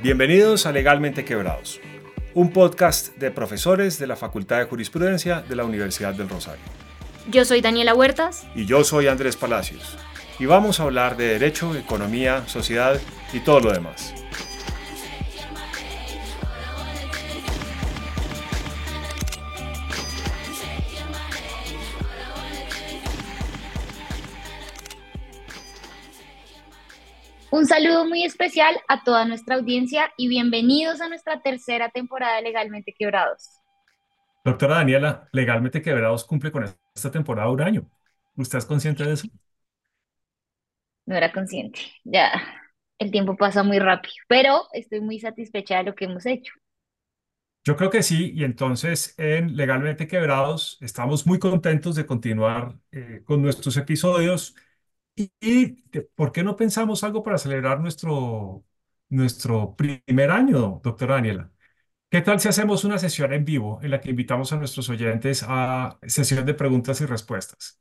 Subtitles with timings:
[0.00, 1.80] Bienvenidos a Legalmente Quebrados,
[2.32, 6.62] un podcast de profesores de la Facultad de Jurisprudencia de la Universidad del Rosario.
[7.28, 8.46] Yo soy Daniela Huertas.
[8.54, 9.98] Y yo soy Andrés Palacios.
[10.38, 13.00] Y vamos a hablar de derecho, economía, sociedad
[13.32, 14.14] y todo lo demás.
[27.58, 32.42] Un saludo muy especial a toda nuestra audiencia y bienvenidos a nuestra tercera temporada de
[32.42, 33.48] Legalmente Quebrados.
[34.44, 37.90] Doctora Daniela, Legalmente Quebrados cumple con esta temporada un año.
[38.36, 39.26] ¿Usted es consciente de eso?
[41.04, 41.80] No era consciente.
[42.04, 42.30] Ya,
[42.96, 46.52] el tiempo pasa muy rápido, pero estoy muy satisfecha de lo que hemos hecho.
[47.64, 53.22] Yo creo que sí, y entonces en Legalmente Quebrados estamos muy contentos de continuar eh,
[53.24, 54.54] con nuestros episodios
[55.18, 55.82] ¿Y,
[56.14, 58.64] por qué no pensamos algo para celebrar nuestro,
[59.08, 61.50] nuestro primer año, doctora Daniela?
[62.08, 65.44] ¿Qué tal si hacemos una sesión en vivo en la que invitamos a nuestros oyentes
[65.46, 67.80] a sesión de preguntas y respuestas?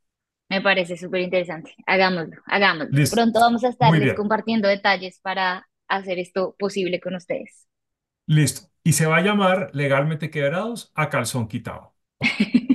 [0.49, 1.75] Me parece súper interesante.
[1.85, 3.03] Hagámoslo, hagámoslo.
[3.11, 7.67] Pronto vamos a estarles compartiendo detalles para hacer esto posible con ustedes.
[8.25, 8.67] Listo.
[8.83, 11.93] Y se va a llamar Legalmente Quebrados a Calzón Quitado.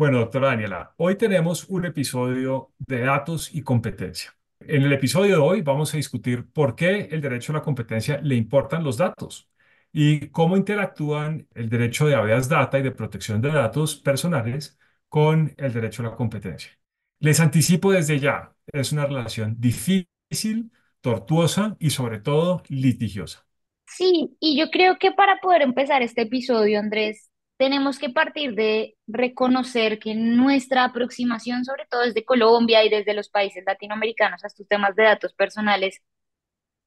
[0.00, 4.34] Bueno, doctora Daniela, hoy tenemos un episodio de datos y competencia.
[4.60, 8.18] En el episodio de hoy vamos a discutir por qué el derecho a la competencia
[8.22, 9.50] le importan los datos
[9.92, 14.78] y cómo interactúan el derecho de habeas data y de protección de datos personales
[15.10, 16.70] con el derecho a la competencia.
[17.18, 23.44] Les anticipo desde ya, es una relación difícil, tortuosa y sobre todo litigiosa.
[23.86, 27.29] Sí, y yo creo que para poder empezar este episodio, Andrés,
[27.60, 33.28] tenemos que partir de reconocer que nuestra aproximación, sobre todo desde Colombia y desde los
[33.28, 36.00] países latinoamericanos a estos temas de datos personales,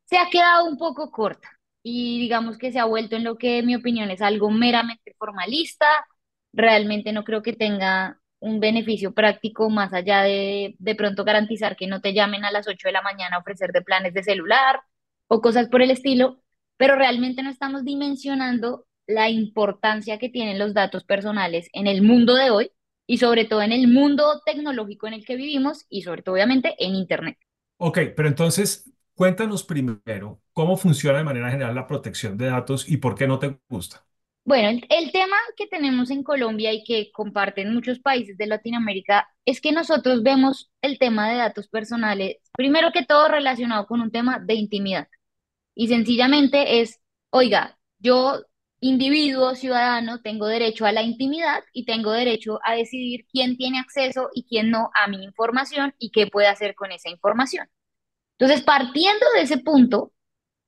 [0.06, 1.48] se ha quedado un poco corta
[1.84, 5.16] y digamos que se ha vuelto en lo que, en mi opinión, es algo meramente
[5.20, 5.86] formalista.
[6.54, 11.88] Realmente no creo que tenga un beneficio práctico más allá de de pronto garantizar que
[11.88, 14.82] no te llamen a las 8 de la mañana a ofrecer de planes de celular
[15.28, 16.42] o cosas por el estilo,
[16.78, 22.36] pero realmente no estamos dimensionando la importancia que tienen los datos personales en el mundo
[22.36, 22.72] de hoy
[23.06, 26.76] y sobre todo en el mundo tecnológico en el que vivimos y sobre todo obviamente
[26.80, 27.38] en Internet.
[27.78, 32.98] Ok, pero entonces cuéntanos primero cómo funciona de manera general la protección de datos y
[32.98, 34.06] por qué no te gusta.
[34.46, 39.62] Bueno, el, tema que tenemos en Colombia y que comparten muchos países de Latinoamérica es
[39.62, 44.40] que nosotros vemos el tema de datos personales, primero que todo relacionado con un tema
[44.40, 45.08] de intimidad.
[45.76, 47.00] Y sencillamente es,
[47.30, 48.44] oiga, yo
[48.84, 54.30] individuo, ciudadano, tengo derecho a la intimidad y tengo derecho a decidir quién tiene acceso
[54.34, 57.70] y quién no a mi información y qué puede hacer con esa información.
[58.38, 60.12] Entonces, partiendo de ese punto,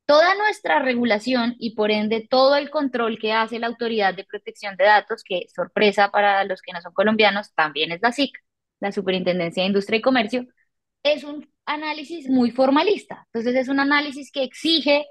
[0.05, 4.77] toda nuestra regulación y por ende todo el control que hace la Autoridad de Protección
[4.77, 8.37] de Datos, que sorpresa para los que no son colombianos, también es la SIC,
[8.79, 10.47] la Superintendencia de Industria y Comercio,
[11.03, 13.27] es un análisis muy formalista.
[13.33, 15.05] Entonces, es un análisis que exige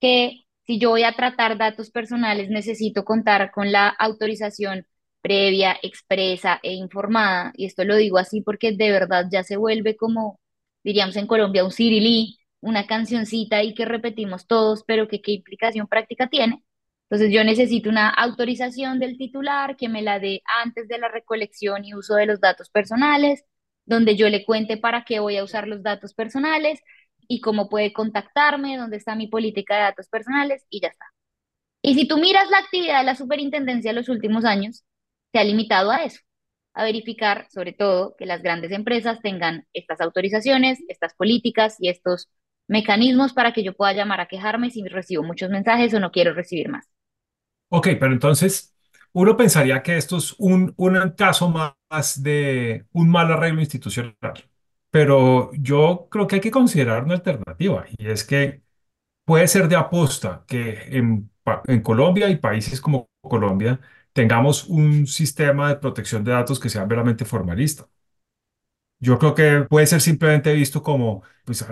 [0.00, 4.86] que si yo voy a tratar datos personales, necesito contar con la autorización
[5.20, 7.52] previa, expresa e informada.
[7.56, 10.38] Y esto lo digo así porque de verdad ya se vuelve como,
[10.84, 15.88] diríamos en Colombia, un cirilí, una cancioncita y que repetimos todos, pero que qué implicación
[15.88, 16.62] práctica tiene.
[17.08, 21.84] Entonces yo necesito una autorización del titular que me la dé antes de la recolección
[21.84, 23.44] y uso de los datos personales,
[23.86, 26.80] donde yo le cuente para qué voy a usar los datos personales
[27.30, 31.06] y cómo puede contactarme, dónde está mi política de datos personales y ya está.
[31.82, 34.84] Y si tú miras la actividad de la superintendencia en los últimos años,
[35.32, 36.20] se ha limitado a eso,
[36.74, 42.28] a verificar sobre todo que las grandes empresas tengan estas autorizaciones, estas políticas y estos
[42.68, 46.34] mecanismos para que yo pueda llamar a quejarme si recibo muchos mensajes o no quiero
[46.34, 46.88] recibir más.
[47.68, 48.74] Ok, pero entonces
[49.12, 54.49] uno pensaría que esto es un, un caso más de un mal arreglo institucional.
[54.90, 58.62] Pero yo creo que hay que considerar una alternativa y es que
[59.24, 61.30] puede ser de aposta que en,
[61.82, 63.80] Colombia y países como Colombia
[64.12, 67.88] tengamos un sistema de protección de datos que sea veramente formalista.
[69.02, 71.64] Yo creo que puede ser simplemente visto como, pues,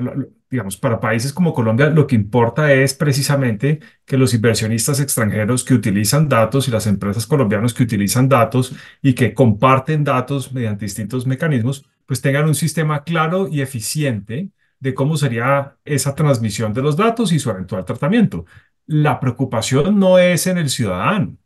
[0.51, 5.75] digamos, para países como Colombia, lo que importa es precisamente que los inversionistas extranjeros que
[5.75, 11.27] utilizan datos y las empresas colombianas que utilizan datos y que comparten datos mediante distintos
[11.27, 14.51] mecanismos, pues tengan un sistema claro y eficiente
[14.81, 18.47] de cómo sería esa transmisión de los datos y su eventual tratamiento.
[18.87, 21.37] La preocupación no es en el ciudadano.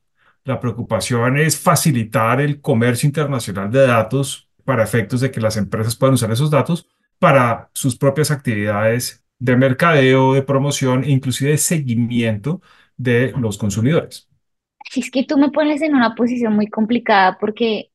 [0.44, 5.96] La preocupación es facilitar el comercio internacional de datos para efectos de que las empresas
[5.96, 6.88] puedan usar esos datos
[7.18, 12.62] para sus propias actividades de mercadeo, de promoción e inclusive de seguimiento
[12.96, 14.28] de los consumidores.
[14.94, 17.91] Es que tú me pones en una posición muy complicada porque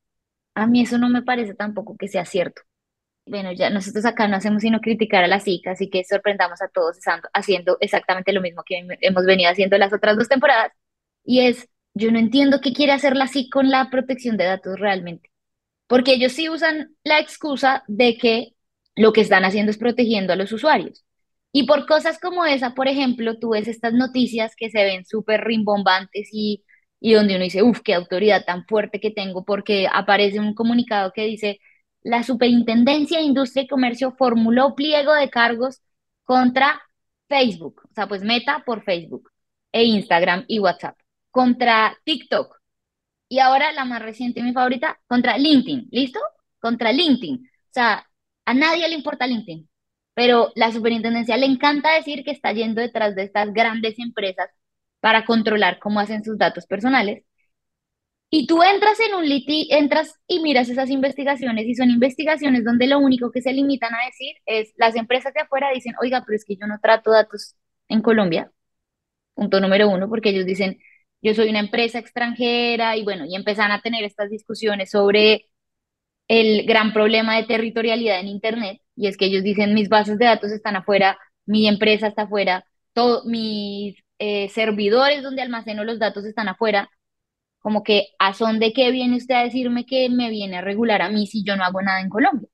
[0.62, 2.62] a mí eso no me parece tampoco que sea cierto.
[3.26, 6.68] Bueno, ya nosotros acá no hacemos sino criticar a la SIC, así que sorprendamos a
[6.68, 6.98] todos
[7.34, 10.72] haciendo exactamente lo mismo que hemos venido haciendo las otras dos temporadas.
[11.24, 14.78] Y es, yo no entiendo qué quiere hacer la SIC con la protección de datos
[14.80, 15.30] realmente.
[15.86, 18.54] Porque ellos sí usan la excusa de que
[18.96, 21.04] lo que están haciendo es protegiendo a los usuarios.
[21.52, 25.42] Y por cosas como esa, por ejemplo, tú ves estas noticias que se ven súper
[25.44, 26.64] rimbombantes y,
[27.00, 31.12] y donde uno dice, uff, qué autoridad tan fuerte que tengo, porque aparece un comunicado
[31.12, 31.60] que dice,
[32.02, 35.82] la Superintendencia de Industria y Comercio formuló pliego de cargos
[36.24, 36.80] contra
[37.28, 39.30] Facebook, o sea, pues Meta por Facebook,
[39.72, 40.98] e Instagram y WhatsApp,
[41.30, 42.58] contra TikTok,
[43.28, 45.88] y ahora la más reciente, mi favorita, contra LinkedIn.
[45.90, 46.20] ¿Listo?
[46.60, 47.36] Contra LinkedIn.
[47.36, 48.06] O sea,
[48.44, 49.68] a nadie le importa LinkedIn,
[50.14, 54.48] pero la superintendencia le encanta decir que está yendo detrás de estas grandes empresas
[55.00, 57.24] para controlar cómo hacen sus datos personales.
[58.30, 62.86] Y tú entras en un liti, entras y miras esas investigaciones y son investigaciones donde
[62.86, 66.36] lo único que se limitan a decir es las empresas de afuera dicen, oiga, pero
[66.36, 67.56] es que yo no trato datos
[67.88, 68.52] en Colombia.
[69.34, 70.78] Punto número uno, porque ellos dicen,
[71.22, 75.46] yo soy una empresa extranjera y bueno, y empiezan a tener estas discusiones sobre
[76.28, 80.26] el gran problema de territorialidad en Internet, y es que ellos dicen mis bases de
[80.26, 86.24] datos están afuera, mi empresa está afuera, todo, mis eh, servidores donde almaceno los datos
[86.24, 86.90] están afuera,
[87.60, 91.02] como que a son de qué viene usted a decirme que me viene a regular
[91.02, 92.48] a mí si yo no hago nada en Colombia.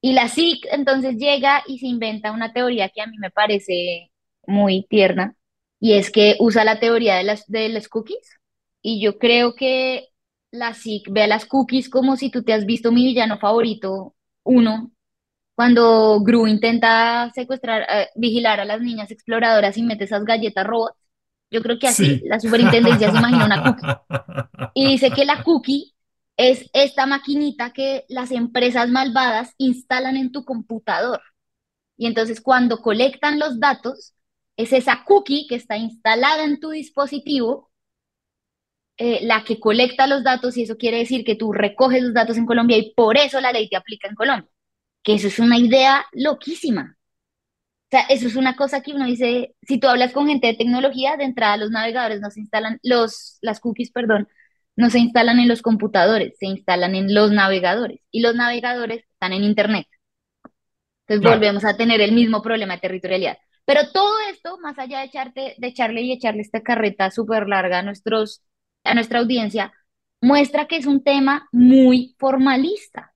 [0.00, 4.10] Y la SIC entonces llega y se inventa una teoría que a mí me parece
[4.46, 5.36] muy tierna,
[5.80, 8.38] y es que usa la teoría de las, de las cookies.
[8.82, 10.08] Y yo creo que
[10.50, 14.14] la SIC ve a las cookies como si tú te has visto mi villano favorito,
[14.44, 14.92] uno,
[15.58, 20.96] cuando Gru intenta secuestrar, eh, vigilar a las niñas exploradoras y mete esas galletas robots.
[21.50, 22.22] Yo creo que así Sí.
[22.22, 23.92] la superintendencia se imagina una cookie.
[24.74, 25.94] Y dice que la cookie
[26.36, 31.20] es esta maquinita que las empresas malvadas instalan en tu computador.
[31.96, 34.14] Y entonces cuando colectan los datos,
[34.56, 37.70] es esa cookie que está instalada en tu dispositivo
[38.98, 42.36] eh, la que colecta los datos y eso quiere decir que tú recoges los datos
[42.36, 44.50] en Colombia y por eso la ley te aplica en Colombia.
[45.08, 46.96] Que eso es una idea loquísima.
[47.86, 50.54] O sea, eso es una cosa que uno dice, si tú hablas con gente de
[50.54, 54.28] tecnología, de entrada los navegadores no se instalan, los, las cookies, perdón,
[54.76, 59.32] no se instalan en los computadores, se instalan en los navegadores y los navegadores están
[59.32, 59.86] en Internet.
[61.06, 61.36] Entonces Claro.
[61.38, 63.38] volvemos a tener el mismo problema de territorialidad.
[63.64, 67.78] Pero todo esto, más allá de, echarte, de echarle y echarle esta carreta súper larga
[67.80, 68.42] a, nuestros,
[68.84, 69.72] a nuestra audiencia,
[70.20, 73.14] muestra que es un tema muy formalista.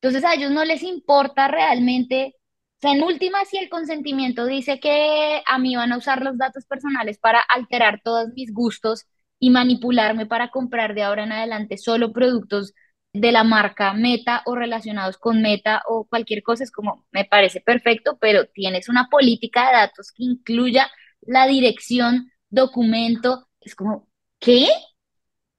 [0.00, 2.34] Entonces a ellos no les importa realmente,
[2.78, 6.38] o sea, en última, si el consentimiento dice que a mí van a usar los
[6.38, 9.06] datos personales para alterar todos mis gustos
[9.38, 12.74] y manipularme para comprar de ahora en adelante solo productos
[13.12, 17.60] de la marca Meta o relacionados con Meta o cualquier cosa, es como, me parece
[17.60, 20.88] perfecto, pero tienes una política de datos que incluya
[21.22, 24.08] la dirección, documento, es como,
[24.38, 24.68] ¿qué?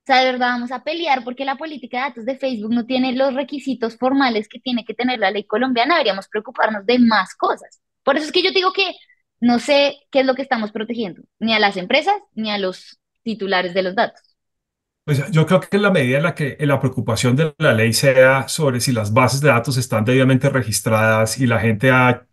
[0.04, 2.86] O sea, de verdad vamos a pelear porque la política de datos de Facebook no
[2.86, 5.96] tiene los requisitos formales que tiene que tener la ley colombiana.
[5.96, 7.82] Deberíamos preocuparnos de más cosas.
[8.04, 8.96] Por eso es que yo digo que
[9.40, 13.00] no sé qué es lo que estamos protegiendo, ni a las empresas ni a los
[13.24, 14.22] titulares de los datos.
[15.04, 17.94] Pues yo creo que en la medida en la que la preocupación de la ley
[17.94, 22.28] sea sobre si las bases de datos están debidamente registradas y la gente ha,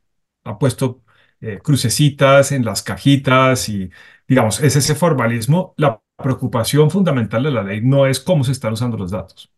[0.45, 1.03] ha puesto
[1.41, 3.91] eh, crucecitas en las cajitas y,
[4.27, 8.73] digamos, es ese formalismo, la preocupación fundamental de la ley no es cómo se están
[8.73, 9.51] usando los datos.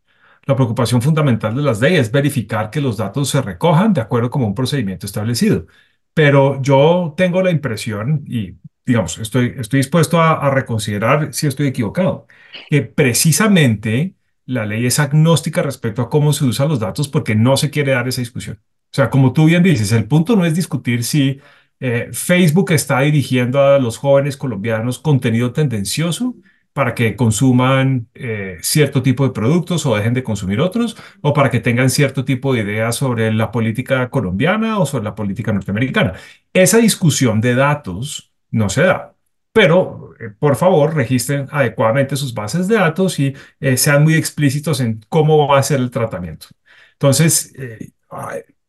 [0.45, 4.31] La preocupación fundamental de las leyes es verificar que los datos se recojan de acuerdo
[4.31, 5.67] con un procedimiento establecido.
[6.15, 11.69] Pero yo tengo la impresión, y digamos, estoy, estoy dispuesto a, a reconsiderar si estoy
[11.69, 12.27] equivocado,
[12.69, 14.15] que precisamente
[14.47, 17.93] la ley es agnóstica respecto a cómo se usan los datos porque no se quiere
[17.93, 18.59] dar esa discusión.
[18.93, 21.41] O sea, como tú bien dices, el punto no es discutir si
[21.79, 26.35] eh, Facebook está dirigiendo a los jóvenes colombianos contenido tendencioso
[26.73, 31.51] para que consuman eh, cierto tipo de productos o dejen de consumir otros, o para
[31.51, 36.15] que tengan cierto tipo de ideas sobre la política colombiana o sobre la política norteamericana.
[36.53, 39.15] Esa discusión de datos no se da.
[39.53, 44.81] Pero, eh, por favor, registren adecuadamente sus bases de datos y eh, sean muy explícitos
[44.81, 46.47] en cómo va a ser el tratamiento.
[46.93, 47.53] Entonces,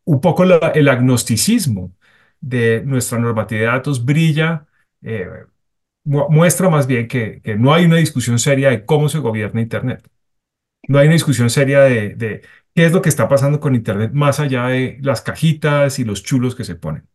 [0.05, 1.93] un poco el agnosticismo
[2.39, 4.65] de nuestra normatividad de datos brilla,
[6.03, 10.07] muestra más bien que, que no hay una discusión seria de cómo se gobierna Internet.
[10.87, 12.41] No hay una discusión seria de, de
[12.75, 16.23] qué es lo que está pasando con Internet más allá de las cajitas y los
[16.23, 17.07] chulos que se ponen.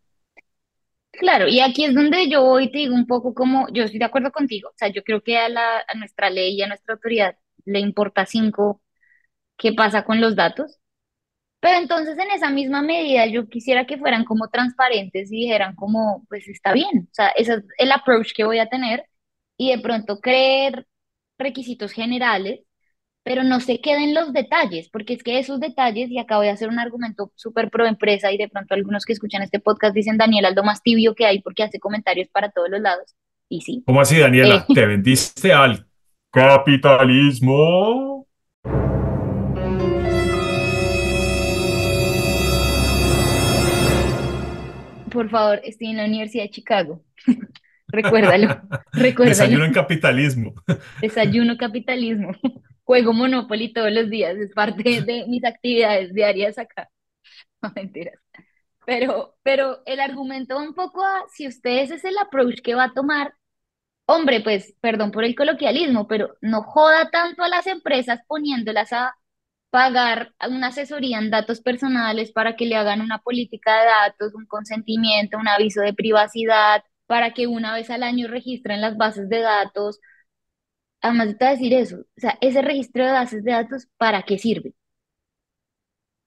[1.13, 4.05] Claro, y aquí es donde yo hoy te digo un poco como, yo estoy de
[4.05, 6.95] acuerdo contigo, o sea, yo creo que a la, a nuestra ley y a nuestra
[6.95, 8.83] autoridad le importa cinco
[9.59, 10.79] qué pasa con los datos,
[11.67, 16.25] pero entonces en esa misma medida yo quisiera que fueran como transparentes y dijeran como,
[16.29, 19.03] pues está bien, o sea, ese es el approach que voy a tener
[19.57, 20.87] y de pronto creer
[21.37, 22.61] requisitos generales
[23.25, 26.69] pero no se queden los detalles, porque es que esos detalles, y acabo de hacer
[26.69, 30.45] un argumento súper pro empresa, y de pronto algunos que escuchan este podcast dicen, Daniel,
[30.45, 33.17] algo más tibio que hay porque hace comentarios para todos los lados.
[33.49, 33.83] Y sí.
[33.85, 34.65] ¿Cómo así, Eh, Daniela?
[34.73, 35.89] ¿Te vendiste al
[36.31, 38.29] capitalismo?
[45.17, 47.03] Por favor, estoy en la Universidad de Chicago.
[47.89, 48.61] Recuérdalo,
[48.93, 49.39] recuérdalo.
[49.39, 50.55] Desayuno en capitalismo.
[51.01, 52.33] Desayuno capitalismo.
[52.85, 56.89] Juego Monopoly todos los días, es parte de mis actividades diarias acá.
[57.63, 58.19] No, mentiras.
[58.85, 62.85] Pero, pero el argumento va un poco a, si ustedes es el approach que va
[62.85, 63.35] a tomar,
[64.07, 69.17] hombre, pues, perdón por el coloquialismo, pero no joda tanto a las empresas poniéndolas a
[69.71, 74.47] pagar una asesoría en datos personales para que le hagan una política de datos, un
[74.47, 79.41] consentimiento, un aviso de privacidad, para que una vez al año registren las bases de
[79.41, 80.01] datos.
[81.01, 84.23] Además, te voy a decir eso, o sea, ese registro de bases de datos, ¿para
[84.25, 84.75] qué sirve?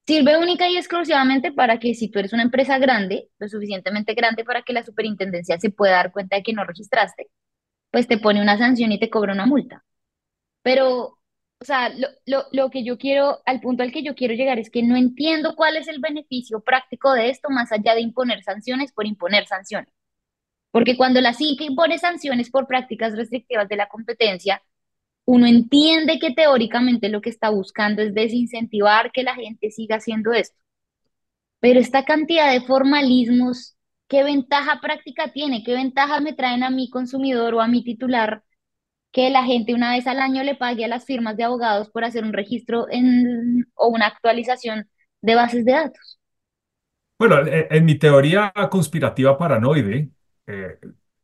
[0.06, 4.44] Sirve única y exclusivamente para que si tú eres una empresa grande, lo suficientemente grande
[4.44, 7.28] para que la superintendencia se pueda dar cuenta de que no registraste,
[7.92, 9.84] pues te pone una sanción y te cobra una multa.
[10.62, 11.19] Pero,
[11.60, 14.58] o sea, lo, lo, lo que yo quiero, al punto al que yo quiero llegar
[14.58, 18.42] es que no entiendo cuál es el beneficio práctico de esto más allá de imponer
[18.42, 19.92] sanciones por imponer sanciones.
[20.72, 24.62] Porque cuando la CIC impone sanciones por prácticas restrictivas de la competencia,
[25.26, 30.32] uno entiende que teóricamente lo que está buscando es desincentivar que la gente siga haciendo
[30.32, 30.58] esto.
[31.60, 33.76] Pero esta cantidad de formalismos,
[34.08, 35.62] ¿qué ventaja práctica tiene?
[35.62, 38.42] ¿Qué ventaja me traen a mi consumidor o a mi titular
[39.12, 42.04] que la gente una vez al año le pague a las firmas de abogados por
[42.04, 44.88] hacer un registro en, o una actualización
[45.22, 46.18] de bases de datos?
[47.18, 50.10] Bueno, e- en mi teoría conspirativa paranoide,
[50.46, 50.78] eh,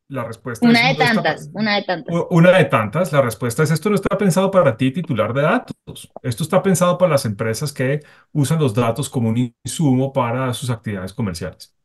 [0.09, 2.15] la respuesta es Una de está, tantas, una de tantas.
[2.31, 3.13] una de tantas.
[3.13, 5.75] La respuesta es esto no está pensado para ti, titular de datos.
[6.23, 8.01] Esto está pensado para las empresas que
[8.33, 11.76] usan los datos como un insumo para sus actividades comerciales.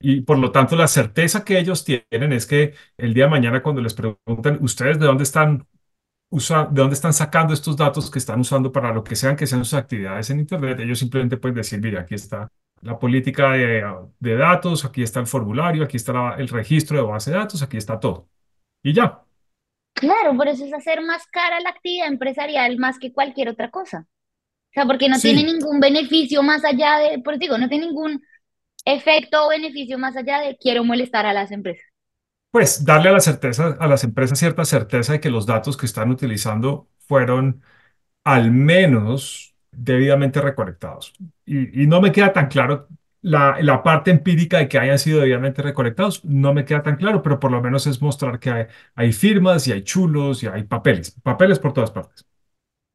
[0.00, 3.62] Y por lo tanto, la certeza que ellos tienen es que el día de mañana,
[3.62, 5.66] cuando les preguntan, ¿ustedes de dónde están
[6.30, 9.46] usa, de dónde están sacando estos datos que están usando para lo que sean que
[9.46, 10.80] sean sus actividades en Internet?
[10.80, 12.50] Ellos simplemente pueden decir, mire, aquí está
[12.82, 13.84] la política de,
[14.20, 17.62] de datos, aquí está el formulario, aquí está la- el registro de base de datos,
[17.62, 18.28] aquí está todo.
[18.82, 19.22] Y ya.
[19.94, 24.06] Claro, por eso es hacer más cara la actividad empresarial más que cualquier otra cosa.
[24.70, 28.22] O sea, porque no tiene ningún beneficio más allá de, por digo, no tiene ningún
[28.84, 31.86] efecto o beneficio más allá de quiero molestar a las empresas.
[32.50, 35.86] pues darle a la certeza, a las empresas cierta certeza de que los datos que
[35.86, 37.62] están utilizando fueron
[38.24, 41.14] al menos debidamente recolectados.
[41.46, 42.88] Y, y no me queda tan claro
[43.22, 47.22] la, la parte empírica de que hayan sido debidamente recolectados, no me queda tan claro,
[47.22, 50.64] pero por lo menos es mostrar que hay, hay firmas y hay chulos y hay
[50.64, 52.26] papeles, papeles por todas partes.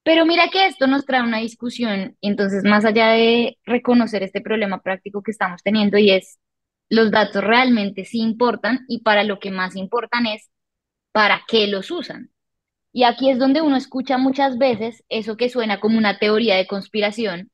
[0.05, 4.83] Pero mira que esto nos trae una discusión, entonces más allá de reconocer este problema
[4.83, 6.37] práctico que estamos teniendo y es
[6.89, 10.51] los datos realmente sí importan y para lo que más importan es
[11.11, 12.29] para qué los usan.
[12.93, 16.67] Y aquí es donde uno escucha muchas veces eso que suena como una teoría de
[16.67, 17.49] conspiración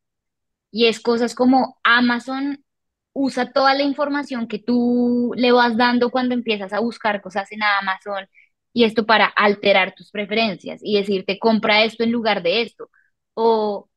[0.72, 2.66] y es cosas como Amazon
[3.14, 7.64] usa toda la información que tú le vas dando cuando empiezas a buscar cosas en
[7.64, 8.28] Amazon
[8.74, 12.90] y esto para alterar tus preferencias y decirte compra esto en lugar de esto.
[13.34, 13.90] O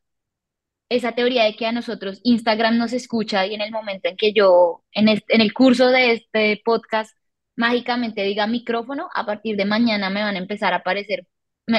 [0.88, 4.32] esa teoría de que a nosotros Instagram nos escucha y en el momento en que
[4.32, 7.16] yo, en, en el curso de este podcast,
[7.56, 11.26] mágicamente diga micrófono, a partir de mañana me van a empezar a aparecer,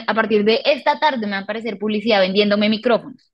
[0.07, 3.31] a partir de esta tarde me va a aparecer publicidad vendiéndome micrófonos.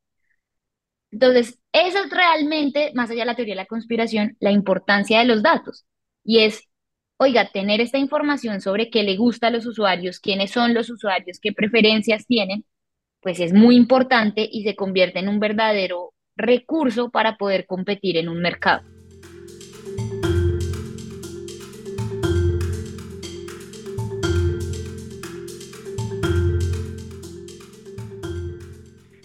[1.12, 5.25] Entonces, eso es realmente, más allá de la teoría de la conspiración, la importancia de
[5.25, 5.86] los datos.
[6.24, 6.63] Y es,
[7.22, 11.40] oiga, tener esta información sobre qué le gusta a los usuarios, quiénes son los usuarios,
[11.40, 12.66] qué preferencias tienen,
[13.22, 18.28] pues es muy importante y se convierte en un verdadero recurso para poder competir en
[18.28, 18.82] un mercado.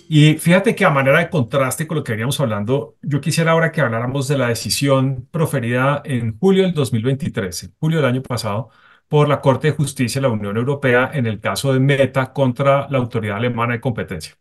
[0.08, 3.72] Y fíjate que a manera de contraste con lo que veníamos hablando, yo quisiera ahora
[3.72, 8.70] que habláramos de la decisión proferida en julio del 2023, en julio del año pasado,
[9.08, 12.88] por la Corte de Justicia de la Unión Europea en el caso de Meta contra
[12.88, 14.36] la Autoridad Alemana de Competencia.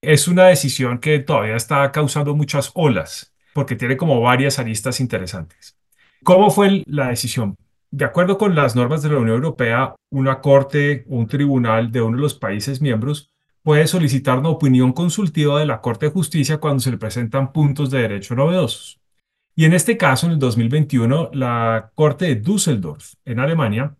[0.00, 5.78] Es una decisión que todavía está causando muchas olas, porque tiene como varias aristas interesantes.
[6.24, 7.56] ¿Cómo fue la decisión?
[7.90, 12.16] De acuerdo con las normas de la Unión Europea, una corte un tribunal de uno
[12.16, 13.33] de los países miembros
[13.64, 17.90] puede solicitar una opinión consultiva de la Corte de Justicia cuando se le presentan puntos
[17.90, 19.00] de derecho novedosos.
[19.56, 23.96] Y en este caso, en el 2021, la Corte de Düsseldorf, en Alemania,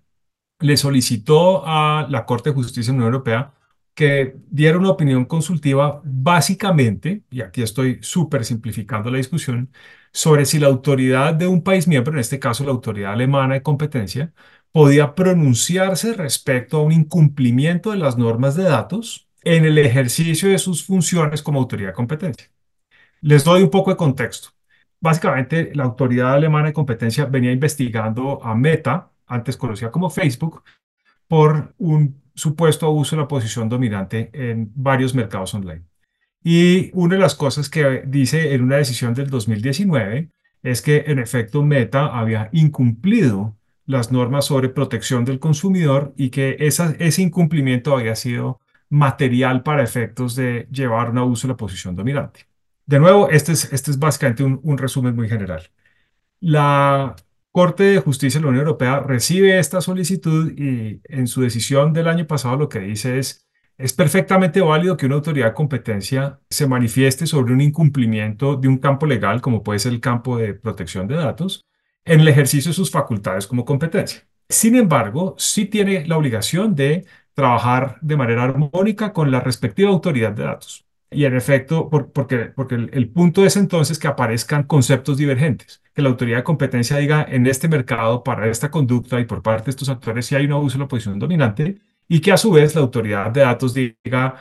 [0.61, 3.55] le solicitó a la Corte de Justicia de la Unión Europea
[3.95, 9.73] que diera una opinión consultiva básicamente, y aquí estoy súper simplificando la discusión,
[10.13, 13.63] sobre si la autoridad de un país miembro, en este caso la autoridad alemana de
[13.63, 14.33] competencia,
[14.73, 20.59] podía pronunciarse respecto a un incumplimiento de las normas de datos en el ejercicio de
[20.59, 22.51] sus funciones como autoridad de competencia.
[23.21, 24.51] Les doy un poco de contexto.
[25.01, 30.63] Básicamente, la autoridad alemana de competencia venía investigando a Meta, antes conocida como Facebook,
[31.29, 35.85] por un supuesto abuso de la posición dominante en varios mercados online.
[36.43, 40.31] Y una de las cosas que dice en una decisión del 2019
[40.63, 46.57] es que en efecto Meta había incumplido las normas sobre protección del consumidor y que
[46.59, 48.61] ese incumplimiento había sido
[48.91, 52.47] material para efectos de llevar un abuso de la posición dominante.
[52.87, 55.71] De nuevo, este es, este es básicamente un un resumen muy general.
[56.41, 57.17] La
[57.55, 62.09] Corte de Justicia de la Unión Europea recibe esta solicitud y en su decisión del
[62.09, 63.47] año pasado lo que dice es,
[63.79, 68.79] es perfectamente válido que una autoridad de competencia se manifieste sobre un incumplimiento de un
[68.79, 71.65] campo legal, como puede ser el campo de protección de datos,
[72.05, 74.27] en el ejercicio de sus facultades como competencia.
[74.49, 80.33] Sin embargo, sí tiene la obligación de trabajar de manera armónica con la respectiva autoridad
[80.33, 80.85] de datos.
[81.11, 85.83] Y en efecto, por- porque, porque el, el punto es entonces que aparezcan conceptos divergentes,
[85.95, 89.67] que la autoridad de competencia diga en este mercado, para esta conducta y por parte
[89.67, 92.51] de estos actores, si hay un abuso de la posición dominante, y que a su
[92.53, 94.35] vez la autoridad de datos diga,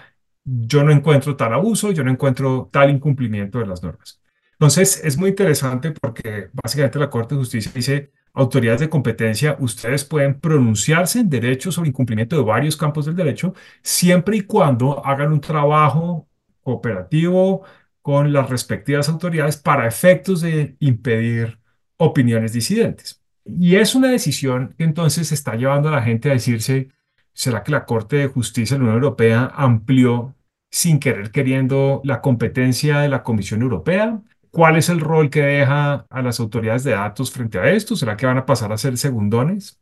[0.44, 4.22] yo no encuentro tal abuso, yo no encuentro tal incumplimiento de las normas.
[4.54, 10.04] Entonces, es muy interesante porque básicamente la Corte de Justicia dice, autoridades de competencia, ustedes
[10.04, 15.32] pueden pronunciarse en derechos sobre incumplimiento de varios campos del derecho, siempre y cuando hagan
[15.32, 16.28] un trabajo
[16.62, 17.64] cooperativo
[18.02, 21.60] con las respectivas autoridades para efectos de impedir
[21.98, 23.22] opiniones disidentes.
[23.46, 26.90] Y es una decisión que entonces está llevando a la gente a decirse,
[27.34, 30.36] ¿será que la Corte de Justicia de la Unión Europea amplió
[30.72, 34.22] sin querer queriendo la competencia de la Comisión Europea?
[34.54, 37.96] ¿Cuál es el rol que deja a las autoridades de datos frente a esto?
[37.96, 39.82] ¿Será que van a pasar a ser segundones?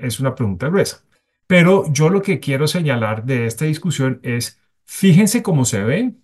[0.00, 1.04] Es una pregunta gruesa.
[1.46, 6.14] Pero yo lo que quiero señalar de esta discusión es, fíjense cómo se ve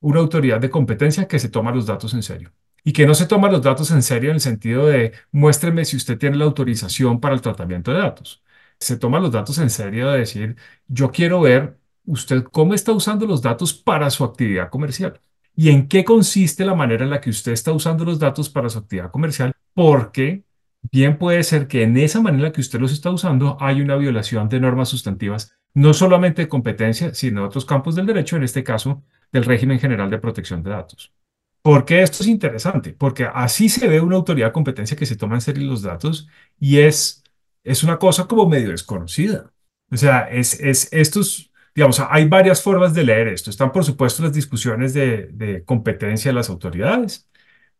[0.00, 2.52] una autoridad de competencia que se toma los datos en serio
[2.84, 5.96] y que no se toma los datos en serio en el sentido de muéstreme si
[5.96, 8.44] usted tiene la autorización para el tratamiento de datos.
[8.80, 10.56] Se toma los datos en serio de decir,
[10.88, 15.20] yo quiero ver usted cómo está usando los datos para su actividad comercial
[15.58, 18.68] y en qué consiste la manera en la que usted está usando los datos para
[18.68, 20.44] su actividad comercial, porque
[20.82, 23.80] bien puede ser que en esa manera en la que usted los está usando hay
[23.80, 28.36] una violación de normas sustantivas, no solamente de competencia, sino de otros campos del derecho,
[28.36, 31.12] en este caso del régimen general de protección de datos.
[31.60, 32.92] ¿Por qué esto es interesante?
[32.92, 36.28] Porque así se ve una autoridad de competencia que se toma en serio los datos
[36.60, 37.24] y es,
[37.64, 39.52] es una cosa como medio desconocida.
[39.90, 41.47] O sea, es, es estos,
[41.78, 43.50] digamos, hay varias formas de leer esto.
[43.50, 47.28] Están, por supuesto, las discusiones de, de competencia de las autoridades,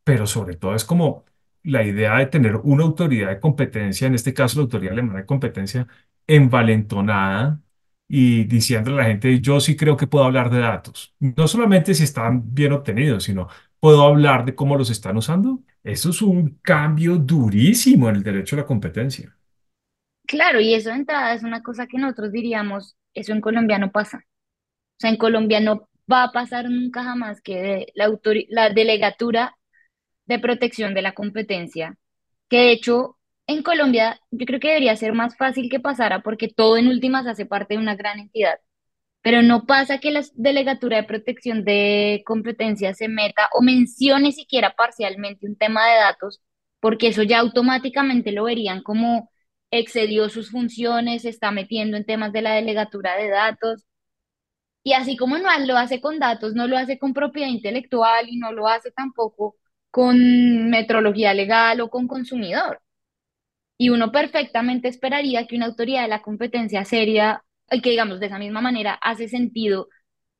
[0.04, 1.24] pero sobre todo es como
[1.64, 5.26] la idea de tener una autoridad de competencia, en este caso la autoridad alemana de
[5.26, 5.88] competencia,
[6.28, 7.60] envalentonada
[8.08, 11.14] y diciéndole a la gente, yo sí creo que puedo hablar de datos.
[11.18, 13.48] No solamente si están bien obtenidos, sino
[13.80, 15.60] puedo hablar de cómo los están usando.
[15.82, 19.36] Eso es un cambio durísimo en el derecho a la competencia.
[20.26, 23.92] Claro, y eso de entrada es una cosa que nosotros diríamos, eso en Colombia no
[23.92, 24.18] pasa.
[24.98, 28.10] O sea, en Colombia no va a pasar nunca jamás que la,
[28.48, 29.56] la delegatura
[30.26, 31.96] de protección de la competencia,
[32.48, 36.48] que de hecho en Colombia yo creo que debería ser más fácil que pasara porque
[36.48, 38.60] todo en últimas hace parte de una gran entidad.
[39.22, 44.74] Pero no pasa que la delegatura de protección de competencia se meta o mencione siquiera
[44.76, 46.40] parcialmente un tema de datos,
[46.80, 49.30] porque eso ya automáticamente lo verían como
[49.70, 53.84] excedió sus funciones, se está metiendo en temas de la delegatura de datos.
[54.82, 58.38] Y así como no lo hace con datos, no lo hace con propiedad intelectual y
[58.38, 59.56] no lo hace tampoco
[59.90, 62.80] con metrología legal o con consumidor.
[63.76, 67.44] Y uno perfectamente esperaría que una autoridad de la competencia seria,
[67.82, 69.88] que digamos de esa misma manera hace sentido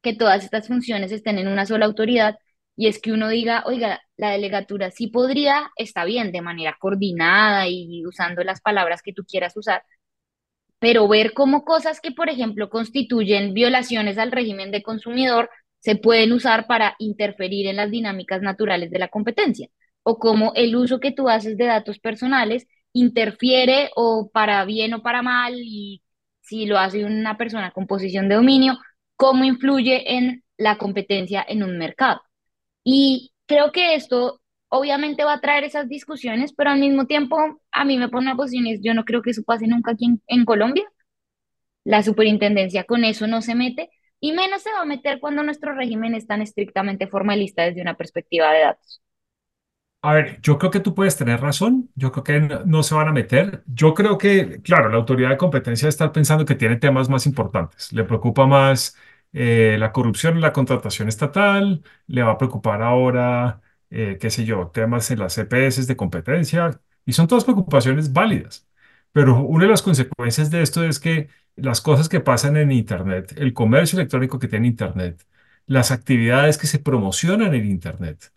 [0.02, 2.38] que todas estas funciones estén en una sola autoridad,
[2.78, 7.68] y es que uno diga, oiga, la delegatura sí podría, está bien, de manera coordinada
[7.68, 9.82] y usando las palabras que tú quieras usar,
[10.78, 16.32] pero ver cómo cosas que, por ejemplo, constituyen violaciones al régimen de consumidor se pueden
[16.32, 19.68] usar para interferir en las dinámicas naturales de la competencia.
[20.02, 25.02] o cómo el uso que tú haces de datos personales interfiere o para bien o
[25.02, 26.02] para mal y
[26.40, 28.78] si lo hace una persona con posición de dominio,
[29.16, 32.22] cómo influye en la competencia en un mercado.
[32.84, 37.36] Y creo que esto obviamente va a traer esas discusiones, pero al mismo tiempo
[37.72, 39.92] a mí me pone una posición y es, yo no creo que eso pase nunca
[39.92, 40.84] aquí en, en Colombia.
[41.84, 45.74] La superintendencia con eso no se mete y menos se va a meter cuando nuestro
[45.74, 49.02] régimen es tan estrictamente formalista desde una perspectiva de datos.
[50.00, 51.90] A ver, yo creo que tú puedes tener razón.
[51.96, 53.64] Yo creo que no, no se van a meter.
[53.66, 57.92] Yo creo que, claro, la autoridad de competencia está pensando que tiene temas más importantes.
[57.92, 58.96] Le preocupa más
[59.32, 61.82] eh, la corrupción en la contratación estatal.
[62.06, 63.60] Le va a preocupar ahora,
[63.90, 66.80] eh, qué sé yo, temas en las CPS de competencia.
[67.04, 68.68] Y son todas preocupaciones válidas.
[69.12, 73.34] Pero una de las consecuencias de esto es que las cosas que pasan en Internet,
[73.36, 75.26] el comercio electrónico que tiene Internet,
[75.66, 78.32] las actividades que se promocionan en Internet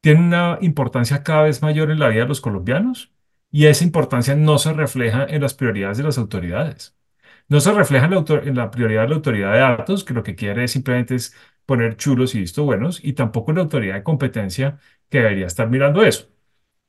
[0.00, 3.12] tiene una importancia cada vez mayor en la vida de los colombianos
[3.50, 6.95] y esa importancia no se refleja en las prioridades de las autoridades.
[7.48, 10.64] No se refleja en la, prioridad de la autoridad de datos, que lo que quiere
[10.64, 14.78] es simplemente es poner chulos y visto buenos, y tampoco en la autoridad de competencia,
[15.08, 16.28] que debería estar mirando eso.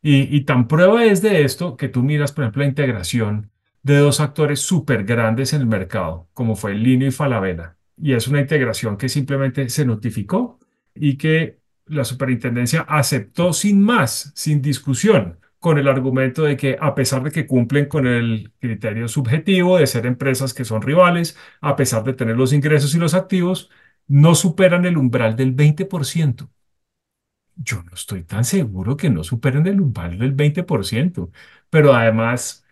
[0.02, 3.52] Y, y tan prueba es de esto que tú miras, por ejemplo, la integración
[3.84, 7.78] de dos actores súper grandes en el mercado, como fue Linio y Falabella.
[7.98, 10.60] Y es una integración que simplemente se notificó
[10.94, 16.96] y que la superintendencia aceptó sin más, sin discusión, con el argumento de que a
[16.96, 21.76] pesar de que cumplen con el criterio subjetivo de ser empresas que son rivales, a
[21.76, 23.70] pesar de tener los ingresos y los activos,
[24.08, 26.50] no superan el umbral del 20%.
[27.56, 31.32] Yo no estoy tan seguro que no superen el umbral del 20%,
[31.70, 32.66] pero además,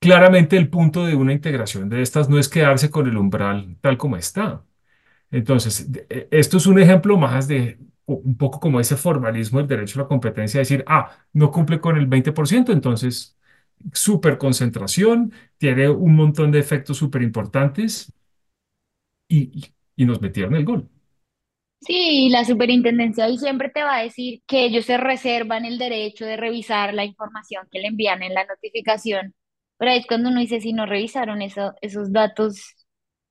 [0.00, 3.98] claramente el punto de una integración de estas no es quedarse con el umbral tal
[3.98, 4.64] como está.
[5.30, 7.78] Entonces, de- e- esto es un ejemplo más de
[8.18, 11.96] un poco como ese formalismo del derecho a la competencia, decir, ah, no cumple con
[11.96, 13.36] el 20%, entonces,
[13.92, 18.12] súper concentración, tiene un montón de efectos súper importantes
[19.28, 20.88] y, y nos metieron el gol.
[21.80, 26.26] Sí, la superintendencia ahí siempre te va a decir que ellos se reservan el derecho
[26.26, 29.34] de revisar la información que le envían en la notificación,
[29.78, 32.74] pero ahí es cuando uno dice si no revisaron eso, esos datos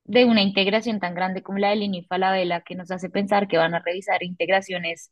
[0.10, 3.58] de una integración tan grande como la del INI Falabella, que nos hace pensar que
[3.58, 5.12] van a revisar integraciones,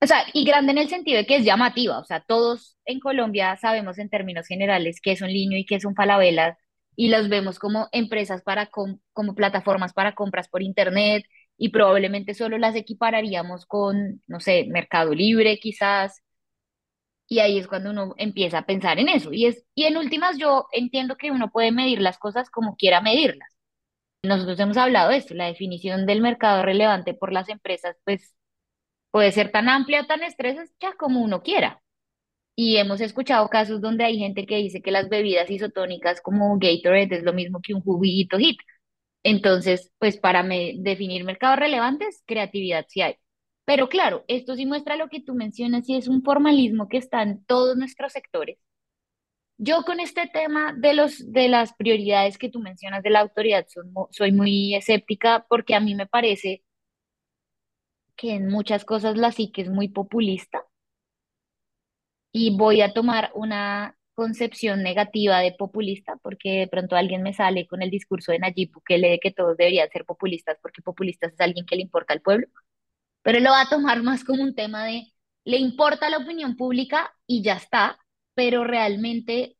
[0.00, 3.00] o sea, y grande en el sentido de que es llamativa, o sea, todos en
[3.00, 6.58] Colombia sabemos en términos generales qué es un Linio y qué es un Falabella,
[6.96, 11.24] y los vemos como empresas para, com- como plataformas para compras por Internet,
[11.56, 16.22] y probablemente solo las equipararíamos con, no sé, Mercado Libre quizás,
[17.28, 20.38] y ahí es cuando uno empieza a pensar en eso, y es, y en últimas
[20.38, 23.53] yo entiendo que uno puede medir las cosas como quiera medirlas.
[24.24, 28.34] Nosotros hemos hablado de esto, la definición del mercado relevante por las empresas, pues
[29.10, 31.82] puede ser tan amplia o tan estrecha como uno quiera.
[32.56, 37.16] Y hemos escuchado casos donde hay gente que dice que las bebidas isotónicas como Gatorade
[37.16, 38.58] es lo mismo que un juguito hit.
[39.24, 43.16] Entonces, pues para me- definir mercados relevantes, creatividad sí hay.
[43.66, 47.22] Pero claro, esto sí muestra lo que tú mencionas y es un formalismo que está
[47.22, 48.58] en todos nuestros sectores.
[49.58, 53.66] Yo con este tema de los de las prioridades que tú mencionas de la autoridad
[53.68, 56.62] soy, mu- soy muy escéptica porque a mí me parece
[58.16, 60.64] que en muchas cosas la psique es muy populista.
[62.32, 67.66] Y voy a tomar una concepción negativa de populista porque de pronto alguien me sale
[67.66, 71.40] con el discurso de Nayib Bukele de que todos deberían ser populistas porque populistas es
[71.40, 72.46] alguien que le importa al pueblo,
[73.22, 75.04] pero lo va a tomar más como un tema de
[75.44, 77.98] le importa la opinión pública y ya está,
[78.34, 79.56] pero realmente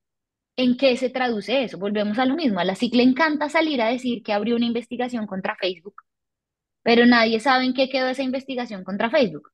[0.57, 1.79] ¿En qué se traduce eso?
[1.79, 2.61] Volvemos a lo mismo.
[2.61, 5.97] A la SIC le encanta salir a decir que abrió una investigación contra Facebook,
[6.83, 9.51] pero nadie sabe en qué quedó esa investigación contra Facebook.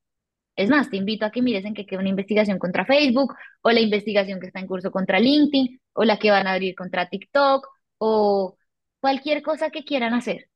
[0.56, 3.70] Es más, te invito a que mires en qué quedó una investigación contra Facebook, o
[3.70, 7.09] la investigación que está en curso contra LinkedIn, o la que van a abrir contra
[7.09, 7.66] TikTok,
[7.98, 8.59] o
[9.00, 10.49] cualquier cosa que quieran hacer.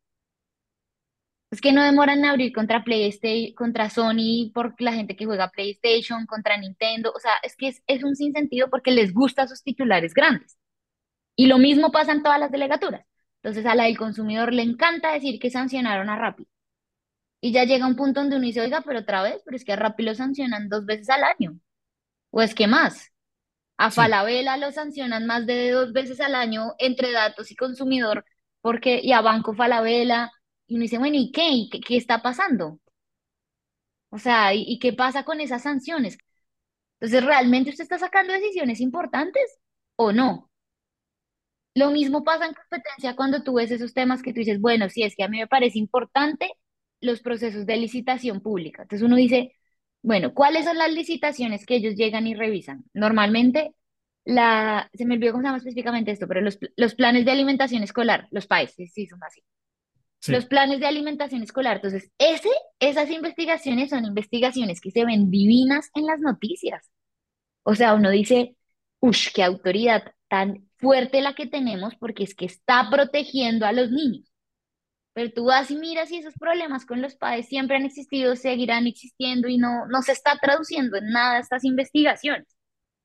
[1.55, 5.53] Es que no demoran en abrir contra PlayStation, contra Sony, por la gente que juega
[5.53, 7.13] PlayStation, contra Nintendo.
[7.15, 10.59] O sea, es que es, es un sinsentido porque les gustan sus titulares grandes.
[11.37, 13.07] Y lo mismo pasa en todas las delegaturas.
[13.41, 16.49] Entonces a la del consumidor le encanta decir que sancionaron a Rappi.
[17.41, 19.75] Y ya llega un punto donde uno dice, oiga, pero otra vez, pero es que
[19.75, 21.57] a Rappi lo sancionan dos veces al año.
[22.31, 23.13] O es que más.
[23.77, 28.25] A Sí, Falabella lo sancionan más de dos veces al año entre datos y consumidor,
[28.61, 30.33] porque, y a Banco Falabella.
[30.67, 31.49] Y uno dice, bueno, ¿y qué?
[31.51, 32.79] ¿Y qué, qué está pasando?
[34.11, 36.17] O sea, ¿y, qué pasa con esas sanciones?
[37.01, 39.59] Entonces, ¿realmente usted está sacando decisiones importantes
[39.97, 40.51] o no?
[41.75, 45.03] Lo mismo pasa en competencia cuando tú ves esos temas que tú dices, bueno, sí,
[45.03, 46.51] es que a mí me parece importante
[47.01, 48.83] los procesos de licitación pública.
[48.83, 49.53] Entonces uno dice,
[50.03, 52.85] Bueno, ¿cuáles son las licitaciones que ellos llegan y revisan?
[52.95, 53.75] Normalmente,
[54.27, 57.85] la, se me olvidó cómo se llama específicamente esto, pero los, los planes de alimentación
[57.85, 59.43] escolar, los PAES, sí, sí, son así.
[60.29, 61.77] Los planes de alimentación escolar.
[61.77, 66.91] Entonces, ese, esas investigaciones son investigaciones que se ven divinas en las noticias.
[67.63, 68.57] O sea, uno dice,
[69.01, 73.91] uff, qué autoridad tan fuerte la que tenemos porque es que está protegiendo a los
[73.91, 74.27] niños.
[75.15, 78.87] Pero tú vas y miras y esos problemas con los padres siempre han existido, seguirán
[78.87, 82.49] existiendo y no, no se está traduciendo en nada estas investigaciones,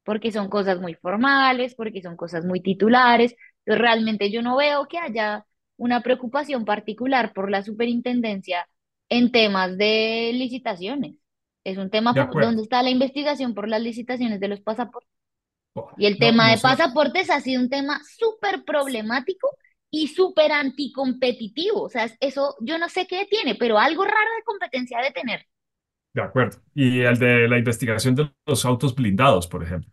[0.04, 3.36] porque son cosas muy formales, porque son cosas muy titulares.
[3.66, 5.46] Entonces, realmente yo no veo que haya
[5.80, 8.68] una preocupación particular por la superintendencia
[9.10, 11.15] en temas de licitaciones.
[11.65, 12.28] Es un tema, de.
[12.34, 15.10] ¿dónde está la investigación por las licitaciones de los pasaportes?
[15.76, 19.50] Oh, Y el No, tema no de sé, pasaportes ha sido un tema súper problemático
[19.92, 21.84] y súper anticompetitivo.
[21.84, 25.12] O sea, es- eso yo no sé qué tiene, pero algo raro de competencia debe
[25.13, 25.46] tener.
[26.13, 26.62] de acuerdo.
[26.74, 29.92] Y el de la investigación de los autos blindados, por ejemplo,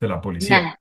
[0.00, 0.68] de la policía.
[0.68, 0.78] Nada.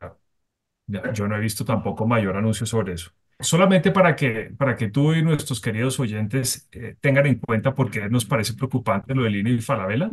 [1.13, 3.11] Yo no he visto tampoco mayor anuncio sobre eso.
[3.41, 8.09] Solamente para que, para que tú y nuestros queridos oyentes eh, tengan en cuenta, porque
[8.09, 10.11] nos parece preocupante lo de Línea y Falabella,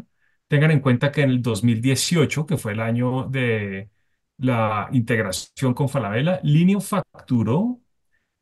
[0.48, 3.90] tengan en cuenta que en el 2018, que fue el año de
[4.38, 7.80] la integración con Falabella, Linio facturó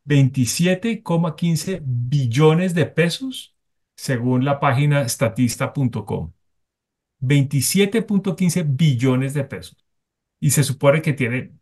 [0.06, 3.56] 27,15 billones de pesos
[3.96, 6.32] según la página statista.com.
[7.20, 9.76] 27.15 billones de pesos.
[10.40, 11.52] Y se supone que tiene,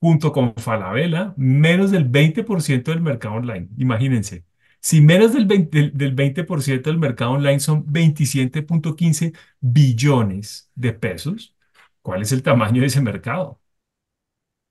[0.00, 3.68] junto con Falabella, menos del 20% del mercado online.
[3.78, 4.44] Imagínense.
[4.80, 11.56] Si menos del 20, del, del 20% del mercado online son 27.15 billones de pesos,
[12.02, 13.60] ¿cuál es el tamaño de ese mercado?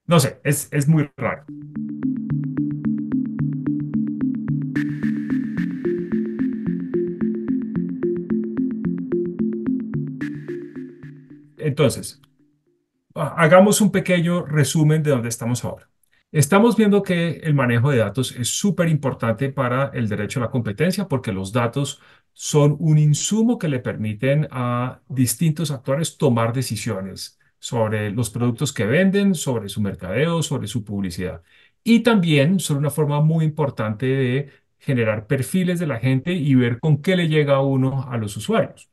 [0.08, 1.46] No sé, es, es muy raro.
[11.58, 12.22] Entonces,
[13.20, 15.90] hagamos un pequeño resumen de dónde estamos ahora.
[16.32, 20.52] Estamos viendo que el manejo de datos es súper importante para el derecho a la
[20.52, 22.02] competencia porque los datos
[22.34, 28.86] son un insumo que le permiten a distintos actores tomar decisiones sobre los productos que
[28.86, 31.42] venden, sobre su mercadeo, sobre su publicidad.
[31.84, 36.80] Y también son una forma muy importante de generar perfiles de la gente y ver
[36.80, 38.90] con qué le llega a uno a los usuarios.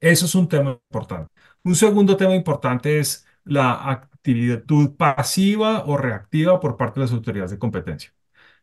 [0.00, 1.32] Eso es un tema importante.
[1.64, 7.52] Un segundo tema importante es la actitud pasiva o reactiva por parte de las autoridades
[7.52, 8.12] de competencia.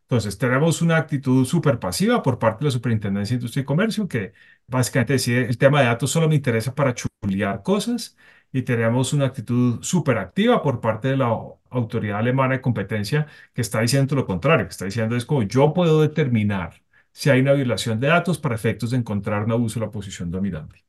[0.03, 4.07] Entonces, tenemos una actitud súper pasiva por parte de la Superintendencia de Industria y Comercio,
[4.07, 4.33] que
[4.67, 8.17] básicamente decide el tema de datos solo me interesa para chulear cosas.
[8.51, 11.35] Y tenemos una actitud súper activa por parte de la
[11.71, 15.73] autoridad alemana de competencia, que está diciendo lo contrario, que está diciendo es como yo
[15.73, 19.85] puedo determinar si hay una violación de datos para efectos de encontrar un abuso de
[19.87, 20.83] la posición dominante.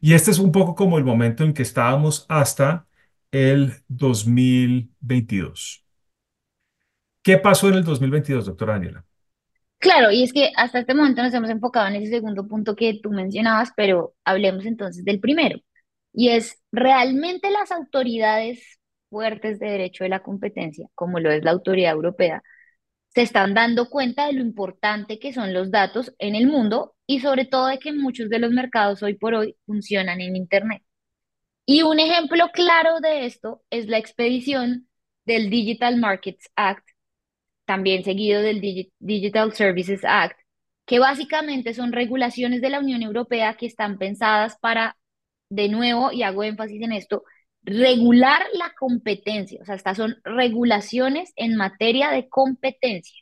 [0.00, 2.86] Y este es un poco como el momento en que estábamos hasta
[3.32, 5.84] el 2022.
[7.22, 9.04] ¿Qué pasó en el 2022, doctora Daniela?
[9.78, 13.00] Claro, y es que hasta este momento nos hemos enfocado en ese segundo punto que
[13.02, 15.58] tú mencionabas, pero hablemos entonces del primero.
[16.12, 18.78] Y es, ¿realmente las autoridades
[19.10, 22.42] fuertes de derecho de la competencia, como lo es la autoridad europea,
[23.08, 27.20] se están dando cuenta de lo importante que son los datos en el mundo y
[27.20, 30.82] sobre todo de que muchos de los mercados hoy por hoy funcionan en Internet.
[31.72, 34.88] Y un ejemplo claro de esto es la expedición
[35.24, 36.86] del Digital Markets Act,
[37.64, 40.36] también seguido del Digi- Digital Services Act,
[40.84, 44.98] que básicamente son regulaciones de la Unión Europea que están pensadas para,
[45.48, 47.24] de nuevo, y hago énfasis en esto,
[47.62, 49.58] regular la competencia.
[49.62, 53.16] O sea, estas son regulaciones en materia de competencia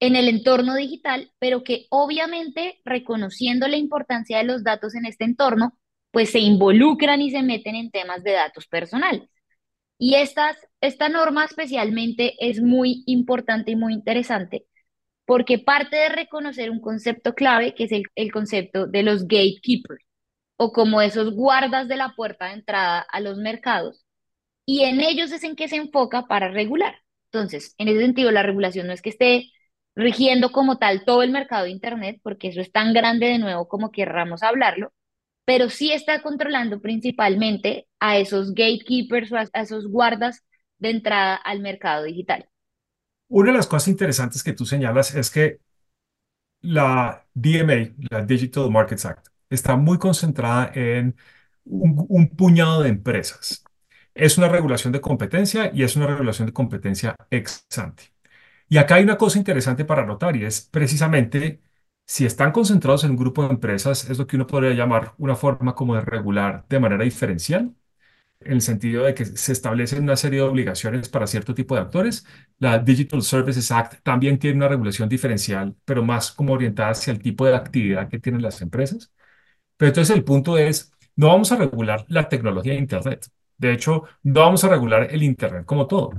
[0.00, 5.22] en el entorno digital, pero que obviamente reconociendo la importancia de los datos en este
[5.22, 5.78] entorno,
[6.14, 9.28] pues se involucran y se meten en temas de datos personales.
[9.98, 14.66] Y estas, esta norma especialmente es muy importante y muy interesante
[15.26, 20.04] porque parte de reconocer un concepto clave que es el, el concepto de los gatekeepers
[20.56, 24.04] o como esos guardas de la puerta de entrada a los mercados
[24.66, 26.96] y en ellos es en que se enfoca para regular.
[27.26, 29.50] Entonces, en ese sentido, la regulación no es que esté
[29.96, 33.68] rigiendo como tal todo el mercado de Internet, porque eso es tan grande de nuevo
[33.68, 34.92] como querramos hablarlo,
[35.44, 40.42] pero sí está controlando principalmente a esos gatekeepers a esos guardas
[40.78, 42.48] de entrada al mercado digital.
[43.28, 45.60] Una de las cosas interesantes que tú señalas es que
[46.62, 51.16] la DMA, la Digital Markets Act, está muy concentrada en
[51.64, 53.64] un, un puñado de empresas.
[54.14, 58.04] Es una regulación de competencia y es una regulación de competencia ex ante.
[58.68, 61.60] Y acá hay una cosa interesante para notar y es precisamente
[62.06, 65.36] Si están concentrados en un grupo de empresas, es lo que uno podría llamar una
[65.36, 67.74] forma como de regular de manera diferencial,
[68.40, 71.82] en el sentido de que se establecen una serie de obligaciones para cierto tipo de
[71.82, 72.26] actores.
[72.58, 77.20] La Digital Services Act también tiene una regulación diferencial, pero más como orientada hacia el
[77.22, 79.12] tipo de actividad que tienen las empresas.
[79.76, 83.28] Pero entonces el punto es, no vamos a regular la tecnología de Internet.
[83.58, 86.12] De hecho, no vamos a regular el Internet como todo.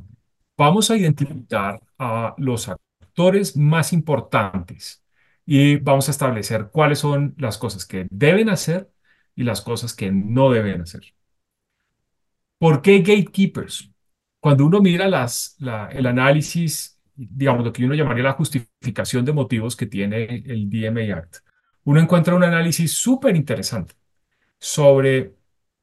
[0.57, 5.04] Vamos a identificar a los actores más importantes
[5.45, 8.89] y vamos a establecer cuáles son las cosas que deben hacer
[9.35, 11.13] y las cosas que no deben hacer.
[12.57, 13.91] ¿Por qué gatekeepers?
[14.39, 19.85] Cuando uno mira el análisis, digamos, lo que uno llamaría la justificación de motivos que
[19.87, 21.37] tiene el DMA Act,
[21.83, 23.93] uno encuentra un análisis súper interesante
[24.59, 25.35] sobre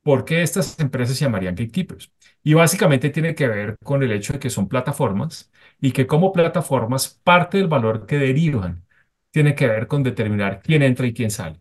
[0.02, 2.12] por qué estas empresas se llamarían gatekeepers.
[2.42, 6.32] Y básicamente tiene que ver con el hecho de que son plataformas y que como
[6.32, 8.84] plataformas parte del valor que derivan
[9.32, 11.60] tiene que ver con determinar quién entra y quién sale.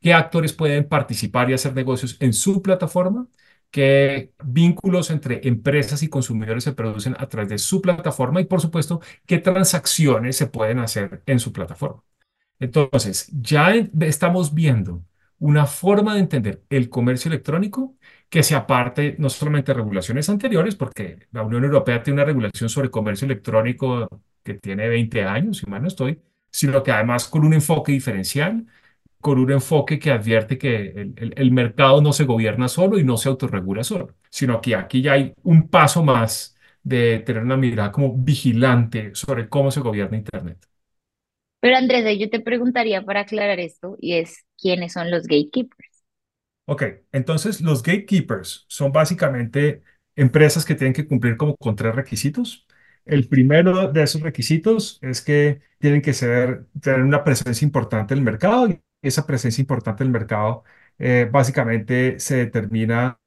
[0.00, 3.28] ¿Qué actores pueden participar y hacer negocios en su plataforma?
[3.70, 8.40] ¿Qué vínculos entre empresas y consumidores se producen a través de su plataforma?
[8.40, 12.02] Y por supuesto, ¿qué transacciones se pueden hacer en su plataforma?
[12.60, 15.04] Entonces, ya estamos viendo
[15.38, 17.96] una forma de entender el comercio electrónico
[18.28, 22.68] que se aparte no solamente de regulaciones anteriores, porque la Unión Europea tiene una regulación
[22.70, 24.08] sobre comercio electrónico
[24.44, 26.20] que tiene 20 años, si mal no estoy,
[26.52, 28.66] sino que además con un enfoque diferencial,
[29.20, 33.04] con un enfoque que advierte que el, el- el mercado no se gobierna solo y
[33.04, 37.56] no se autorregula solo, sino que aquí ya hay un paso más de tener una
[37.56, 40.66] mirada como vigilante sobre cómo se gobierna Internet.
[41.60, 46.04] Pero Andrés, yo te preguntaría para aclarar esto, y es, ¿quiénes son los gatekeepers?
[46.64, 49.82] Ok, entonces los gatekeepers son básicamente
[50.14, 52.66] empresas que tienen que cumplir como con tres requisitos.
[53.04, 58.18] El primero de esos requisitos es que tienen que ser, tener una presencia importante en
[58.18, 60.64] el mercado y esa presencia importante en el mercado
[60.98, 63.18] eh, básicamente se determina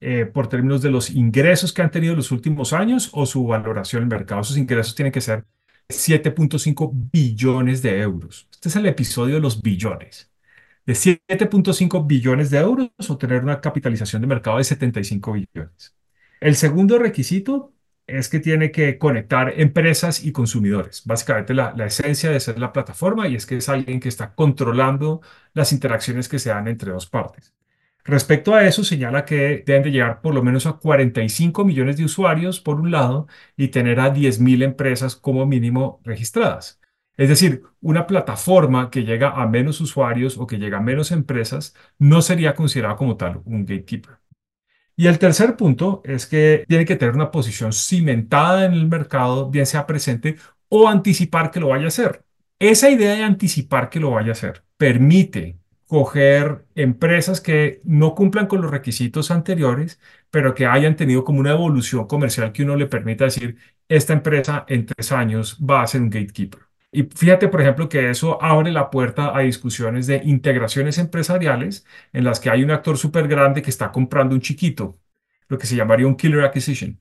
[0.00, 3.46] eh, por términos de los ingresos que han tenido en los últimos años o su
[3.46, 4.40] valoración en el mercado.
[4.40, 5.44] Esos ingresos tienen que ser
[5.88, 8.48] siete punto cinco billones de euros.
[8.52, 10.32] Este es el episodio de los billones
[10.86, 15.32] de siete punto cinco billones de euros o tener una capitalización de mercado de 75
[15.32, 15.94] billones.
[16.40, 17.71] El segundo requisito
[18.18, 21.02] es que tiene que conectar empresas y consumidores.
[21.06, 24.34] Básicamente la, la esencia de ser la plataforma y es que es alguien que está
[24.34, 25.20] controlando
[25.54, 27.54] las interacciones que se dan entre dos partes.
[28.04, 32.04] Respecto a eso, señala que deben de llegar por lo menos a 45 millones de
[32.04, 36.80] usuarios por un lado y tener a 10.000 empresas como mínimo registradas.
[37.16, 41.74] Es decir, una plataforma que llega a menos usuarios o que llega a menos empresas
[41.98, 44.21] no sería considerada como tal un gatekeeper.
[44.96, 49.50] Y el tercer punto es que tiene que tener una posición cimentada en el mercado,
[49.50, 50.36] bien sea presente
[50.68, 52.24] o anticipar que lo vaya a hacer.
[52.58, 58.46] Esa idea de anticipar que lo vaya a hacer permite coger empresas que no cumplan
[58.46, 60.00] con los requisitos anteriores,
[60.30, 64.64] pero que hayan tenido como una evolución comercial que uno le permita decir, esta empresa
[64.68, 66.71] en tres años va a ser un gatekeeper.
[66.94, 72.24] Y fíjate, por ejemplo, que eso abre la puerta a discusiones de integraciones empresariales en
[72.24, 75.00] las que hay un actor súper grande que está comprando un chiquito,
[75.48, 77.00] lo que se llamaría un killer acquisition.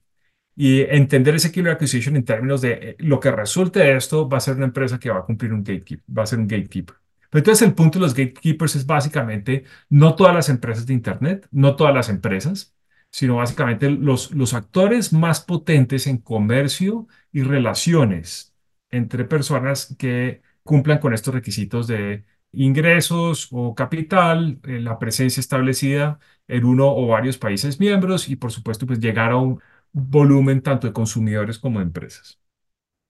[0.56, 4.38] Y entender ese killer acquisition en términos de eh, lo que resulte de esto va
[4.38, 6.96] a ser una empresa que va a cumplir un gatekeeper, va a ser un gatekeeper.
[7.30, 11.48] Pero entonces el punto de los gatekeepers es básicamente no todas las empresas de Internet,
[11.52, 12.76] no todas las empresas,
[13.10, 18.51] sino básicamente los, los actores más potentes en comercio y relaciones
[18.92, 26.20] entre personas que cumplan con estos requisitos de ingresos o capital, eh, la presencia establecida
[26.48, 29.62] en uno o varios países miembros y por supuesto pues llegar a un
[29.94, 32.40] volumen tanto de consumidores como de empresas.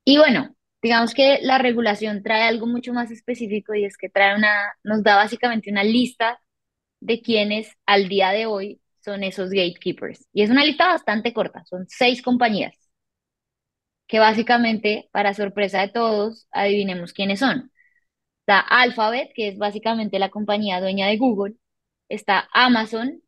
[0.06, 4.36] Y bueno, digamos que la regulación trae algo mucho más específico y es que trae
[4.36, 6.40] una, nos da básicamente una lista
[7.02, 10.28] de quienes al día de hoy son esos gatekeepers.
[10.34, 12.76] Y es una lista bastante corta, son seis compañías,
[14.12, 17.72] que básicamente, para sorpresa de todos, adivinemos quiénes son.
[18.42, 21.56] Está Alphabet, que es básicamente la compañía dueña de Google.
[22.10, 23.22] Está Amazon,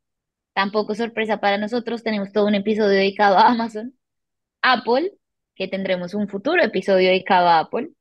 [0.53, 3.97] tampoco sorpresa para nosotros, tenemos todo un episodio dedicado a Amazon.
[4.61, 5.13] Apple,
[5.55, 7.91] que tendremos un futuro episodio dedicado a Apple.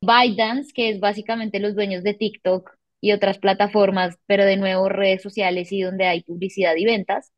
[0.00, 2.70] ByteDance, que es básicamente los dueños de TikTok
[3.02, 7.32] y otras plataformas, pero de nuevo redes sociales y donde hay publicidad y ventas.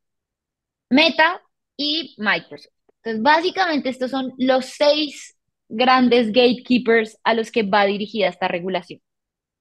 [0.91, 1.43] Meta
[1.77, 2.73] y Microsoft.
[3.05, 5.37] Entonces, básicamente estos son los seis
[5.69, 9.01] grandes gatekeepers a los que va dirigida esta regulación.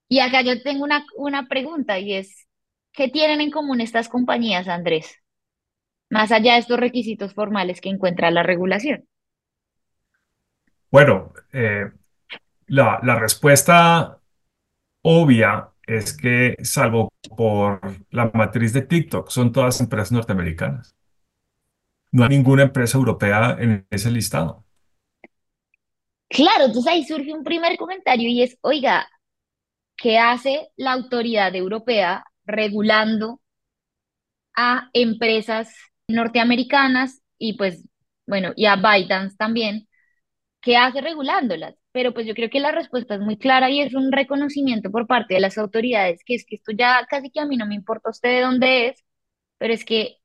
[0.08, 2.48] Y acá yo tengo una, una pregunta y es,
[2.94, 5.18] ¿qué tienen en común estas compañías, Andrés?
[6.10, 9.08] Más allá de estos requisitos formales que encuentra la regulación.
[10.90, 11.92] Bueno, eh,
[12.68, 14.20] la, la respuesta
[15.02, 17.82] obvia es que, salvo por
[18.12, 20.96] la matriz de TikTok, son todas empresas norteamericanas.
[22.14, 24.64] No hay ninguna empresa europea en ese listado.
[26.30, 29.08] Claro, entonces ahí surge un primer comentario y es, oiga,
[29.98, 33.42] ¿qué hace la autoridad europea regulando
[34.56, 35.74] a empresas
[36.08, 37.84] norteamericanas y pues,
[38.28, 39.88] bueno, y a ByteDance también?
[40.62, 41.76] ¿Qué hace regulándolas?
[41.92, 45.08] Pero pues yo creo que la respuesta es muy clara y es un reconocimiento por
[45.08, 47.76] parte de las autoridades, que es que esto ya casi que a mí no me
[47.76, 49.04] importa usted de dónde es,
[49.60, 50.18] pero es que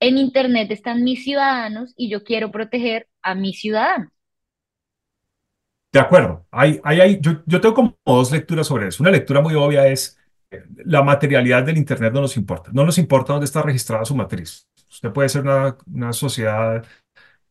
[0.00, 4.10] en Internet están mis ciudadanos y yo quiero proteger a mis ciudadanos.
[5.92, 6.46] De acuerdo.
[6.50, 9.02] Hay, hay, hay- yo, yo tengo como dos lecturas sobre eso.
[9.02, 10.18] Una lectura muy obvia es
[10.84, 12.70] la materialidad del Internet no nos importa.
[12.72, 14.68] No nos importa dónde está registrada su matriz.
[14.90, 16.84] Usted puede ser una, una sociedad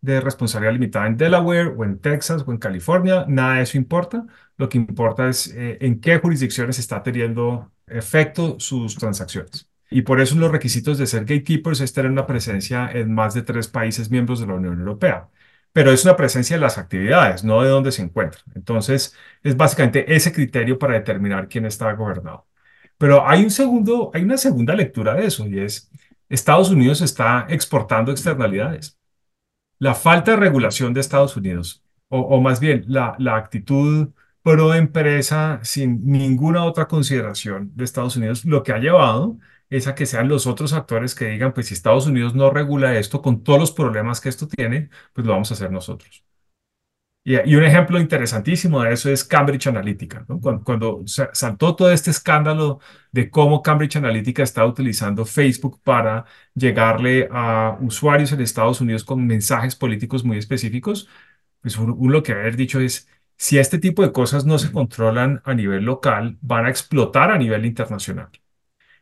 [0.01, 4.25] de responsabilidad limitada en Delaware o en Texas o en California, nada de eso importa.
[4.57, 9.69] Lo que importa es eh, en qué jurisdicciones está teniendo efecto sus transacciones.
[9.89, 13.41] Y por eso los requisitos de ser gatekeepers es tener una presencia en más de
[13.43, 15.29] tres países miembros de la Unión Europea.
[15.73, 18.43] Pero es una presencia de las actividades, no de dónde se encuentran.
[18.55, 22.47] Entonces, es básicamente ese criterio para determinar quién está gobernado.
[22.97, 25.91] Pero hay un segundo, hay una segunda lectura de eso y es
[26.29, 28.99] Estados Unidos está exportando externalidades
[29.79, 34.09] la falta de regulación de Estados Unidos, o, o más bien la, la actitud
[34.41, 39.37] pro empresa sin ninguna otra consideración de Estados Unidos, lo que ha llevado
[39.69, 42.97] es a que sean los otros actores que digan, pues si Estados Unidos no regula
[42.97, 46.23] esto con todos los problemas que esto tiene, pues lo vamos a hacer nosotros.
[47.23, 50.39] Y, y un ejemplo interesantísimo de eso es Cambridge Analytica, ¿no?
[50.39, 52.79] Cuando, cuando sa- saltó todo este escándalo
[53.11, 59.25] de cómo Cambridge Analytica está utilizando Facebook para llegarle a usuarios en Estados Unidos con
[59.27, 61.07] mensajes políticos muy específicos,
[61.61, 65.41] pues uno lo que haber dicho es, si este tipo de cosas no se controlan
[65.45, 68.29] a nivel local, van a explotar a nivel internacional.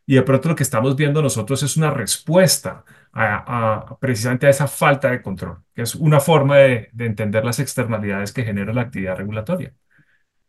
[0.07, 4.67] Y de pronto lo que estamos viendo nosotros es una respuesta a, precisamente a esa
[4.67, 8.83] falta de control, que es una forma de, de entender las externalidades que genera la
[8.83, 9.75] actividad regulatoria.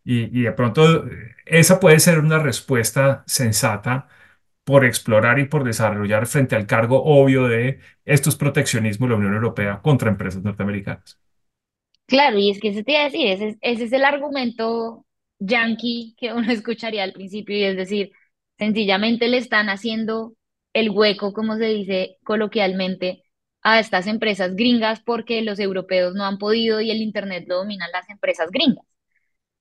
[0.04, 4.08] Y, y de pronto eh, esa puede ser una respuesta sensata
[4.64, 9.34] por explorar y por desarrollar frente al cargo obvio de estos proteccionismos de la Unión
[9.34, 11.20] Europea contra empresas norteamericanas.
[12.06, 15.04] Claro, y es que eso te iba a decir, ese, es- ese es el argumento
[15.38, 18.12] yankee que uno escucharía al principio, y es decir,
[18.58, 20.34] sencillamente le están haciendo
[20.72, 23.24] el hueco, como se dice coloquialmente,
[23.62, 27.90] a estas empresas gringas porque los europeos no han podido y el Internet lo dominan
[27.92, 28.84] las empresas gringas.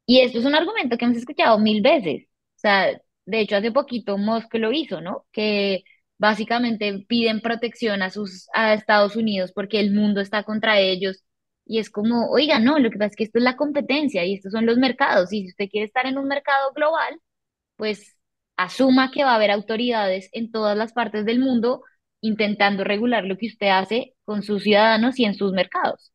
[0.06, 2.28] Y esto es un argumento que hemos escuchado mil veces.
[2.58, 5.26] O sea, de hecho, hace poquito Musk lo hizo, ¿no?
[5.32, 5.84] Que
[6.18, 11.24] básicamente piden protección a sus, a Estados Unidos porque el mundo está contra ellos.
[11.66, 14.36] Y es como, oiga, no, lo que pasa es que esto es la competencia y
[14.36, 15.34] estos son los mercados.
[15.34, 17.20] Y si usted quiere estar en un mercado global,
[17.78, 18.17] pues
[18.58, 21.84] asuma que va a haber autoridades en todas las partes del mundo
[22.22, 26.12] intentando regular lo que usted hace con sus ciudadanos y en sus mercados.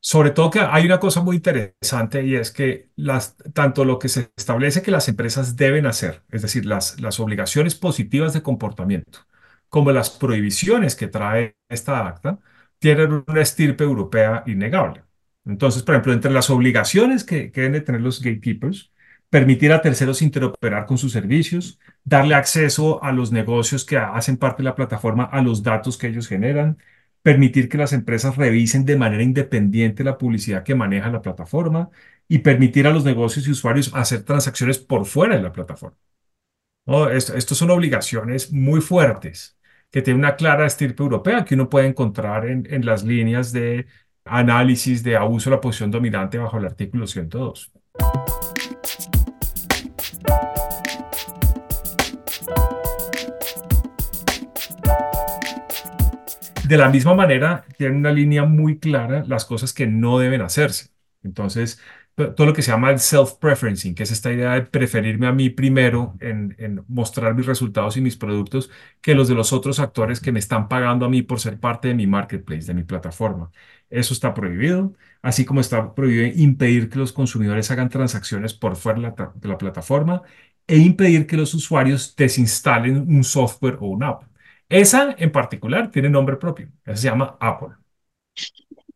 [0.00, 4.08] Sobre todo que hay una cosa muy interesante y es que las, tanto lo que
[4.08, 9.20] se establece que las empresas deben hacer, es decir, las, las obligaciones positivas de comportamiento,
[9.68, 12.38] como las prohibiciones que trae esta acta,
[12.78, 15.02] tienen una estirpe europea innegable.
[15.44, 18.92] Entonces, por ejemplo, entre las obligaciones que, deben de tener los gatekeepers,
[19.36, 24.62] permitir a terceros interoperar con sus servicios, darle acceso a los negocios que hacen parte
[24.62, 26.78] de la plataforma a los datos que ellos generan
[27.20, 31.90] permitir que las empresas revisen de manera independiente la publicidad que maneja la plataforma
[32.28, 35.98] y permitir a los negocios y usuarios hacer transacciones por fuera de la plataforma.
[36.86, 37.10] ¿no?
[37.10, 39.58] Estos son obligaciones muy fuertes
[39.90, 43.86] que tienen una clara estirpe europea que uno puede encontrar en, en las líneas de
[44.24, 47.72] análisis de abuso de la posición dominante bajo el artículo 102.
[56.66, 60.90] De la misma manera, tienen una línea muy clara las cosas que no deben hacerse.
[61.22, 61.80] Entonces,
[62.16, 65.32] to- todo lo que se llama el self-preferencing, que es esta idea de preferirme a
[65.32, 66.56] mí primero en,
[66.88, 68.68] mostrar mis resultados y mis productos
[69.00, 71.88] que los de los otros actores que me están pagando a mí por ser parte
[71.88, 73.50] de mi marketplace, de mi plataforma.
[73.88, 79.14] Eso está prohibido, así como está prohibido impedir que los consumidores hagan transacciones por fuera
[79.34, 80.22] de la plataforma
[80.66, 84.24] e impedir que los usuarios desinstalen un software o una app.
[84.68, 87.76] Esa en particular tiene nombre propio, esa se llama Apple.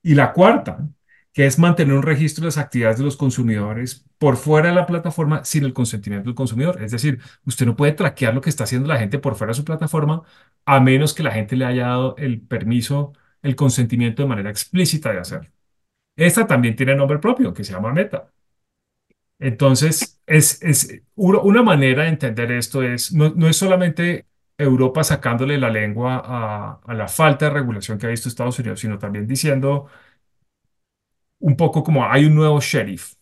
[0.03, 0.89] Y la cuarta,
[1.33, 4.87] que es mantener un registro de las actividades de los consumidores por fuera de la
[4.87, 6.83] plataforma sin el consentimiento del consumidor.
[6.83, 9.57] Es decir, usted no puede traquear lo que está haciendo la gente por fuera de
[9.57, 10.23] su plataforma
[10.65, 13.13] a menos que la gente le haya dado el permiso,
[13.43, 15.51] el consentimiento de manera explícita de hacerlo.
[16.17, 18.31] Esta también tiene nombre propio, que se llama Meta.
[19.39, 24.27] Entonces, es, es una manera de entender esto es, no, no es solamente
[24.63, 28.81] Europa sacándole la lengua a, a la falta de regulación que ha visto Estados Unidos,
[28.81, 29.89] sino también diciendo
[31.41, 33.15] un poco como hay un nuevo sheriff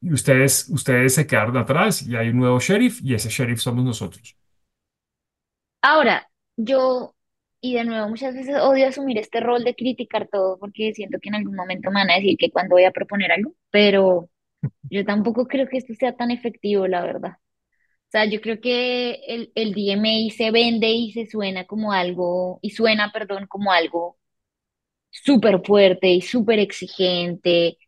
[0.00, 3.84] y ustedes, ustedes se quedaron atrás y hay un nuevo sheriff y ese sheriff somos
[3.84, 4.36] nosotros.
[5.82, 7.14] Ahora, yo,
[7.60, 11.28] y de nuevo, muchas veces odio asumir este rol de criticar todo porque siento que
[11.28, 14.30] en algún momento me van a decir que cuando voy a proponer algo, pero
[14.90, 17.38] yo tampoco creo que esto sea tan efectivo, la verdad.
[18.14, 22.60] O sea, yo creo que el, el DMA se vende y se suena como algo,
[22.62, 24.18] y suena, perdón, como algo
[25.10, 27.78] súper fuerte y súper exigente,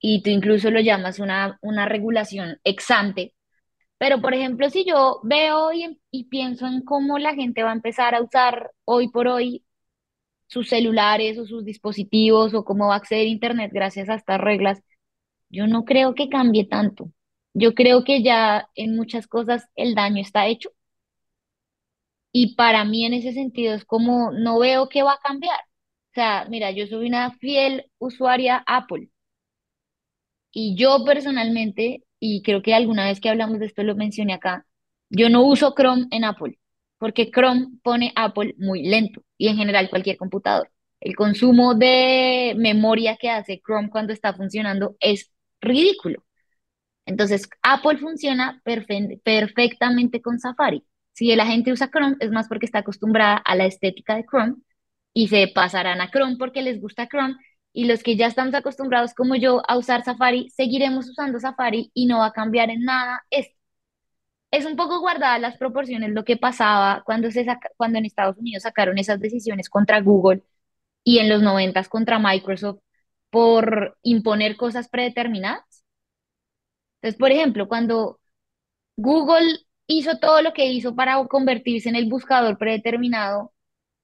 [0.00, 3.34] y tú incluso lo llamas una, una regulación ex ante.
[3.98, 7.74] Pero, por ejemplo, si yo veo y, y pienso en cómo la gente va a
[7.74, 9.64] empezar a usar hoy por hoy
[10.48, 14.40] sus celulares o sus dispositivos o cómo va a acceder a Internet gracias a estas
[14.40, 14.82] reglas,
[15.50, 17.10] yo no creo que cambie tanto.
[17.56, 20.70] Yo creo que ya en muchas cosas el daño está hecho
[22.32, 25.58] y para mí en ese sentido es como no veo qué va a cambiar.
[26.12, 29.10] O sea, mira, yo soy una fiel usuaria Apple
[30.52, 34.66] y yo personalmente, y creo que alguna vez que hablamos de esto lo mencioné acá,
[35.10, 36.58] yo no uso Chrome en Apple
[36.98, 40.70] porque Chrome pone Apple muy lento y en general cualquier computador.
[41.00, 45.30] El consumo de memoria que hace Chrome cuando está funcionando es
[45.60, 46.25] ridículo.
[47.06, 50.84] Entonces, Apple funciona perfe- perfectamente con Safari.
[51.12, 54.56] Si la gente usa Chrome, es más porque está acostumbrada a la estética de Chrome
[55.14, 57.36] y se pasarán a Chrome porque les gusta Chrome.
[57.72, 62.06] Y los que ya estamos acostumbrados, como yo, a usar Safari, seguiremos usando Safari y
[62.06, 63.54] no va a cambiar en nada esto.
[64.50, 68.38] Es un poco guardadas las proporciones lo que pasaba cuando, se saca- cuando en Estados
[68.38, 70.42] Unidos sacaron esas decisiones contra Google
[71.04, 72.80] y en los noventas contra Microsoft
[73.30, 75.75] por imponer cosas predeterminadas.
[77.06, 78.18] Entonces, por ejemplo, cuando
[78.96, 83.52] Google hizo todo lo que hizo para convertirse en el buscador predeterminado.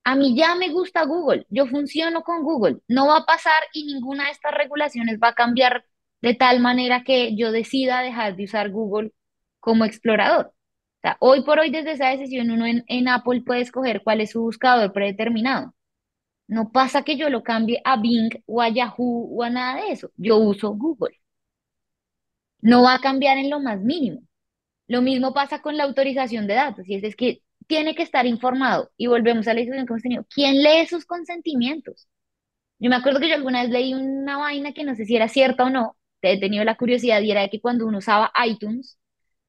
[0.04, 3.86] A mí ya me gusta Google, yo funciono con Google, no va a pasar y
[3.86, 5.84] ninguna de estas regulaciones va a cambiar
[6.22, 9.12] de tal manera que yo decida dejar de usar Google
[9.60, 10.54] como explorador.
[11.20, 14.42] Hoy por hoy desde esa decisión uno en, en Apple puede escoger cuál es su
[14.42, 15.74] buscador predeterminado.
[16.48, 19.92] No pasa que yo lo cambie a Bing o a Yahoo o a nada de
[19.92, 20.10] eso.
[20.16, 21.21] Yo uso Google.
[22.62, 24.22] No va a cambiar en lo más mínimo.
[24.88, 28.26] Lo mismo pasa con la autorización de datos, y es, es que tiene que estar
[28.26, 28.90] informado.
[28.96, 30.26] Y volvemos a la discusión que hemos tenido.
[30.34, 32.08] ¿Quién lee sus consentimientos?
[32.78, 35.28] Yo me acuerdo que yo alguna vez leí una vaina que no sé si era
[35.28, 38.98] cierta o no, he tenido la curiosidad y era de que cuando uno usaba iTunes,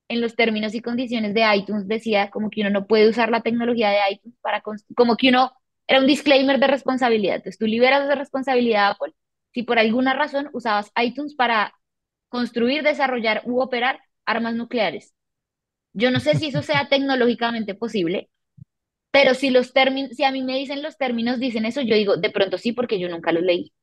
[0.10, 3.42] en los términos y condiciones de iTunes decía como que uno no puede usar la
[3.42, 4.62] tecnología de iTunes para,
[4.96, 5.52] como que uno,
[5.88, 7.38] era un disclaimer de responsabilidad.
[7.38, 9.14] Entonces tú liberas de responsabilidad a Apple
[9.54, 11.74] si por alguna razón usabas iTunes para
[12.36, 15.14] construir, desarrollar u operar armas nucleares.
[15.94, 18.30] Yo no sé si eso sea tecnológicamente posible,
[19.12, 22.18] pero si los términos, si a mí me dicen los términos, dicen eso, yo digo,
[22.18, 23.74] de pronto sí, porque yo nunca los leí.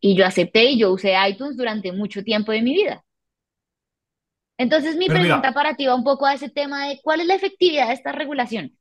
[0.00, 3.04] Y yo acepté y yo usé iTunes durante mucho tiempo de mi vida.
[4.58, 7.20] Entonces mi Pero pregunta mira, para ti va un poco a ese tema de cuál
[7.22, 8.76] es la efectividad de esta regulación.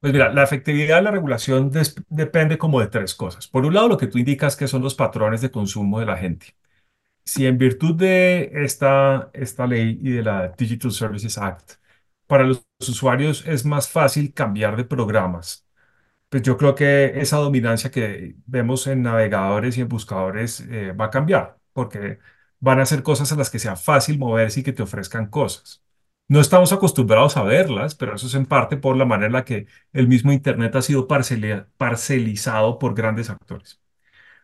[0.00, 1.70] pues mira, la efectividad de la regulación
[2.08, 3.48] depende como de tres cosas.
[3.48, 6.16] Por un lado, lo que tú indicas que son los patrones de consumo de la
[6.16, 6.54] gente.
[7.24, 11.72] Si en virtud de esta, esta ley y de la Digital Services Act,
[12.26, 15.66] para los usuarios es más fácil cambiar de programas
[16.28, 21.06] Pues yo creo que esa dominancia que vemos en navegadores y en buscadores eh, va
[21.06, 22.18] a cambiar, porque
[22.60, 25.82] van a ser cosas a las que sea fácil moverse y que te ofrezcan cosas.
[26.28, 29.44] No estamos acostumbrados a verlas, pero eso es en parte por la manera en la
[29.44, 33.80] que el mismo Internet ha sido parcelizado por grandes actores.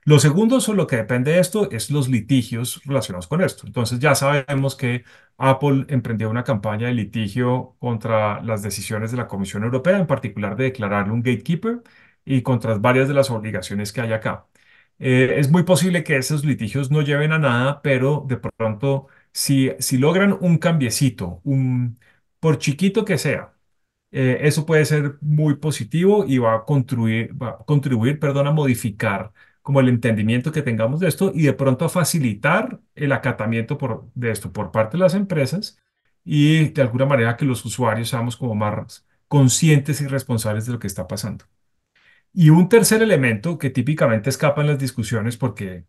[0.07, 3.67] Lo segundo sobre lo que depende de esto es los litigios relacionados con esto.
[3.67, 5.05] Entonces ya sabemos que
[5.37, 10.57] Apple emprendió una campaña de litigio contra las decisiones de la Comisión Europea, en particular
[10.57, 11.83] de declararle un gatekeeper
[12.25, 14.47] y contra varias de las obligaciones que hay acá.
[15.01, 19.73] Eh, es muy posible que esos litigios no lleven a nada, pero de pronto si,
[19.81, 21.99] si logran un cambiecito, un,
[22.41, 23.55] por chiquito que sea,
[24.11, 28.53] eh, eso puede ser muy positivo y va a contribuir, va a contribuir, perdón, a
[28.53, 29.33] modificar
[29.67, 34.09] como el entendimiento que tengamos de esto y de pronto a facilitar el acatamiento por,
[34.15, 35.77] de esto por parte de las empresas
[36.25, 40.79] y de alguna manera que los usuarios seamos como más conscientes y responsables de lo
[40.79, 41.47] que está pasando.
[42.33, 45.87] Y un tercer elemento que típicamente escapa en las discusiones porque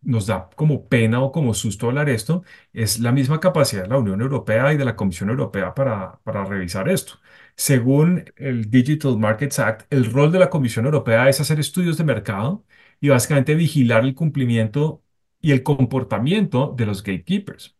[0.00, 3.98] nos da como pena o como susto hablar esto, es la misma capacidad de la
[3.98, 7.20] Unión Europea y de la Comisión Europea para, para revisar esto.
[7.56, 12.04] Según el Digital Markets Act, el rol de la Comisión Europea es hacer estudios de
[12.04, 12.64] mercado
[13.02, 15.04] y básicamente vigilar el cumplimiento
[15.42, 17.76] y el comportamiento de los gatekeepers.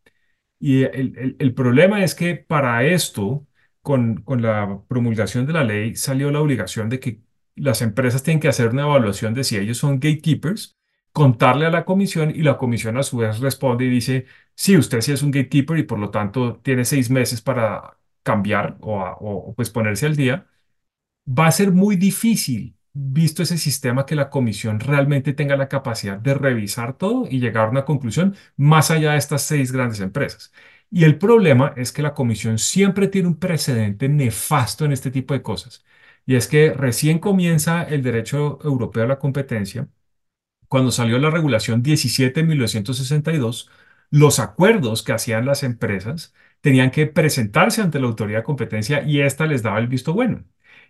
[0.59, 3.47] Y el, el- el problema es que para esto,
[3.83, 7.21] con, con la promulgación de la ley, salió la obligación de que
[7.57, 10.77] las empresas tienen que hacer una evaluación de si ellos son gatekeepers,
[11.13, 15.01] contarle a la comisión y la comisión a su vez responde y dice, sí, usted
[15.01, 19.17] sí es un gatekeeper y por lo tanto tiene seis meses para cambiar o, a-
[19.21, 20.47] o pues ponerse al día.
[21.39, 26.19] Va a ser muy difícil, visto ese sistema, que la comisión realmente tenga la capacidad
[26.19, 30.53] de revisar todo y llegar a una conclusión más allá de estas seis grandes empresas.
[30.91, 35.35] Y el problema es que la comisión siempre tiene un precedente nefasto en este tipo
[35.35, 35.85] de cosas.
[36.27, 39.89] Y es que recién comienza el derecho europeo a la competencia
[40.69, 43.71] cuando salió la regulación 17 en 1962,
[44.11, 49.21] los acuerdos que hacían las empresas tenían que presentarse ante la autoridad de competencia y
[49.21, 50.45] ésta les daba el visto bueno.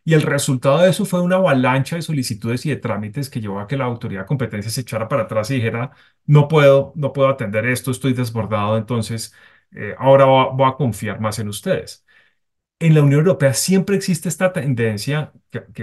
[0.05, 3.61] Y el resultado de eso fue una avalancha de solicitudes y de trámites que llevó
[3.61, 5.92] a que la autoridad de competencia se echara para atrás y dijera,
[6.26, 9.32] no puedo, no puedo atender esto, estoy desbordado, entonces
[9.72, 12.05] eh, ahora voy a confiar más en ustedes
[12.78, 15.32] en la Unión Europea siempre existe esta tendencia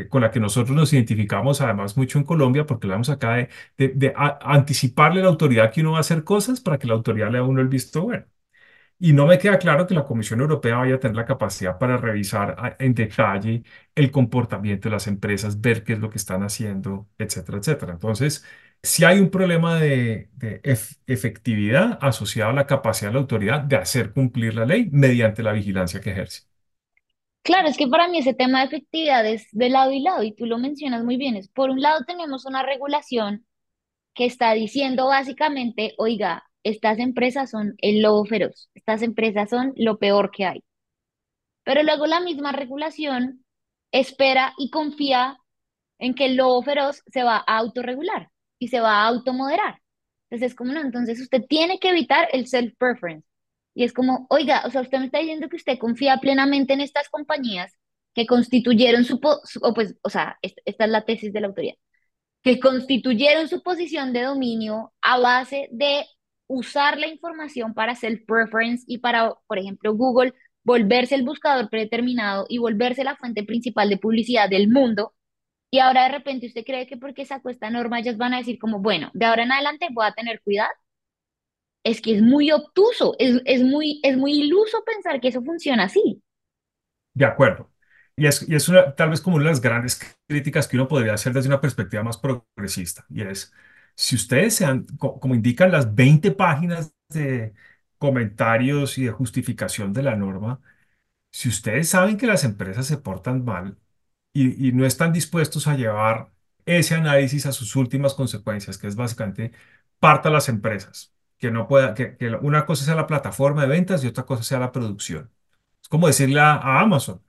[0.09, 3.35] con la que nosotros nos identificamos, además mucho en Colombia, porque lo vemos acá,
[3.77, 6.93] de, de- anticiparle a la autoridad que uno va a hacer cosas para que la
[6.95, 8.25] autoridad le dé a uno el visto bueno.
[9.01, 11.95] Y no me queda claro que la Comisión Europea vaya a tener la capacidad para
[11.97, 13.63] revisar a- en detalle
[13.95, 17.93] el comportamiento de las empresas, ver qué es lo que están haciendo, etcétera, etcétera.
[17.93, 18.45] Entonces,
[18.83, 23.61] si hay un problema de, de ef- efectividad asociado a la capacidad de la autoridad
[23.61, 26.43] de hacer cumplir la ley mediante la vigilancia que ejerce.
[27.43, 30.33] Claro, es que para mí ese tema de efectividad es de lado y lado, y
[30.35, 31.35] tú lo mencionas muy bien.
[31.35, 33.45] Es, por un lado tenemos una regulación
[34.15, 39.97] que está diciendo básicamente, oiga, estas empresas son el lobo feroz, estas empresas son lo
[39.99, 40.63] peor que hay.
[41.63, 43.45] Pero luego la misma regulación
[43.91, 45.37] espera y confía
[45.99, 49.81] en que el lobo feroz se va a autorregular y se va a automoderar.
[50.29, 53.27] Entonces es como, no, entonces usted tiene que evitar el self-preference.
[53.75, 56.81] Y es como, oiga, o sea, usted me está diciendo que usted confía plenamente en
[56.81, 57.73] estas compañías
[58.15, 59.19] que constituyeron su,
[59.61, 61.75] o pues, o sea, es- esta es la tesis de la autoridad
[62.43, 66.05] que constituyeron su posición de dominio a base de
[66.49, 70.33] usar la información para self-preference y para, por ejemplo, Google
[70.63, 75.13] volverse el buscador predeterminado y volverse la fuente principal de publicidad del mundo.
[75.71, 78.57] Y ahora de repente usted cree que porque sacó esta norma ellos van a decir
[78.59, 80.71] como, bueno, de ahora en adelante voy a tener cuidado.
[81.83, 85.83] Es que es muy obtuso, es, es muy, es muy iluso pensar que eso funciona
[85.85, 86.21] así.
[87.13, 87.71] De acuerdo.
[88.15, 90.87] Y es, y es una, tal vez como una de las grandes críticas que uno
[90.87, 93.05] podría hacer desde una perspectiva más progresista.
[93.09, 93.53] Y es,
[93.99, 97.53] si ustedes sean, co- como indican las 20 páginas de
[97.97, 100.61] comentarios y de justificación de la norma,
[101.31, 103.77] si ustedes saben que las empresas se portan mal
[104.33, 106.31] y, no están dispuestos a llevar
[106.65, 109.51] ese análisis a sus últimas consecuencias, que es básicamente
[109.99, 114.07] parta las empresas, que no pueda, que, una cosa sea la plataforma de ventas y
[114.07, 115.31] otra cosa sea la producción.
[115.81, 117.21] Es como decirle a Amazon,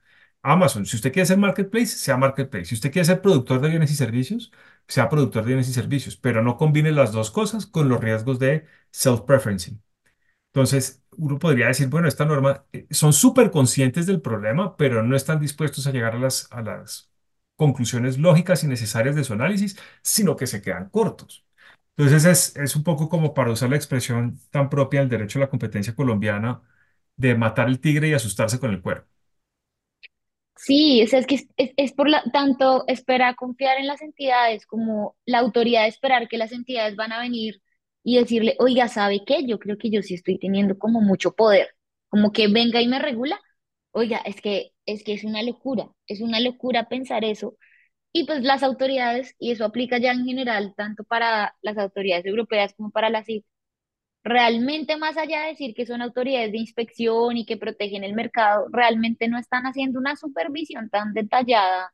[0.43, 2.65] Amazon, si usted quiere ser marketplace, sea marketplace.
[2.65, 4.51] Si usted quiere ser productor de bienes y servicios,
[4.87, 8.39] sea productor de bienes y servicios, pero no combine las dos cosas con los riesgos
[8.39, 9.81] de self-preferencing.
[10.47, 15.15] Entonces, uno podría decir, bueno, esta norma, eh, son súper conscientes del problema, pero no
[15.15, 16.49] están dispuestos a llegar a las,
[17.55, 21.45] conclusiones lógicas y necesarias de su análisis, sino que se quedan cortos.
[21.95, 25.41] Entonces, es, es un poco como para usar la expresión tan propia del derecho a
[25.41, 26.61] la competencia colombiana
[27.17, 29.07] de matar el tigre y asustarse con el cuero.
[30.63, 31.47] Sí, o sea, es que es,
[31.77, 36.37] es- por la, tanto esperar confiar en las entidades como la autoridad de esperar que
[36.37, 37.61] las entidades van a venir
[38.03, 39.45] y decirle, oiga, ¿sabe qué?
[39.45, 41.69] Yo creo que yo sí estoy teniendo como mucho poder,
[42.09, 43.39] como que venga y me regula.
[43.91, 47.57] Oiga, es que es que es una locura, es una locura pensar eso.
[48.13, 52.73] Y pues las autoridades, y eso aplica ya en general, tanto para las autoridades europeas
[52.75, 53.27] como para las
[54.23, 58.67] realmente más allá de decir que son autoridades de inspección y que protegen el mercado,
[58.71, 61.93] realmente no están haciendo una supervisión tan detallada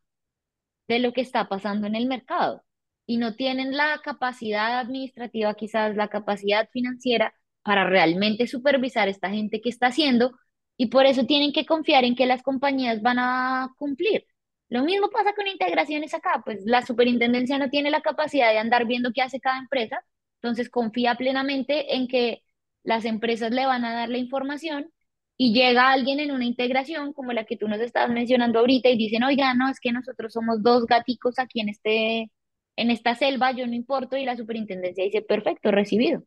[0.88, 2.64] de lo que está pasando en el mercado
[3.06, 9.62] y no tienen la capacidad administrativa, quizás la capacidad financiera para realmente supervisar esta gente
[9.62, 10.32] que está haciendo
[10.78, 14.26] y por eso tienen que confiar en que las compañías van a cumplir.
[14.70, 18.86] Lo mismo pasa con integraciones acá, pues la superintendencia no tiene la capacidad de andar
[18.86, 20.02] viendo qué hace cada empresa,
[20.42, 22.44] entonces confía plenamente en que
[22.84, 24.92] las empresas le van a dar la información
[25.38, 28.98] y llega alguien en una integración como la que tú nos estabas mencionando ahorita y
[28.98, 32.32] dicen, oiga, no, es que nosotros somos dos gaticos aquí en este,
[32.76, 36.24] en esta selva, yo no importo, y la superintendencia dice, perfecto, recibido.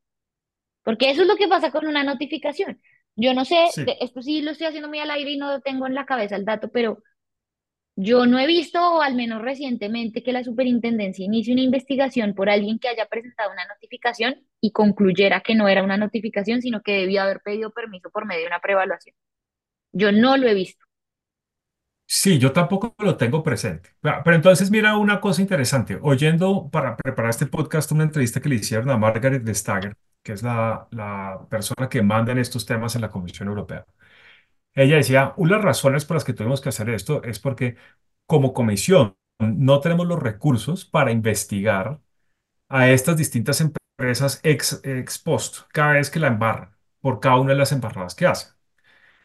[0.82, 2.80] Porque eso es lo que pasa con una notificación.
[3.16, 3.84] Yo no sé, Sí.
[4.00, 6.44] esto sí lo estoy haciendo muy al aire y no tengo en la cabeza el
[6.44, 7.02] dato, pero
[8.02, 12.48] Yo no he visto, o al menos recientemente, que la superintendencia inicie una investigación por
[12.48, 16.92] alguien que haya presentado una notificación y concluyera que no era una notificación, sino que
[16.92, 19.14] debió haber pedido permiso por medio de una preevaluación.
[19.92, 20.82] Yo no lo he visto.
[22.06, 23.90] Sí, yo tampoco lo tengo presente.
[24.02, 25.98] Ah, Pero entonces mira una cosa interesante.
[26.00, 30.42] Oyendo para preparar este podcast una entrevista que le hicieron a Margaret Vestager, que es
[30.42, 33.84] la, la persona que manda en estos temas en la Comisión Europea.
[34.82, 37.76] Ella decía, una de las razones por las que tuvimos que hacer esto es porque
[38.26, 42.00] como comisión no tenemos los recursos para investigar
[42.68, 47.52] a estas distintas empresas ex, ex post, cada vez que la embarran, por cada una
[47.52, 48.52] de las embarradas que hacen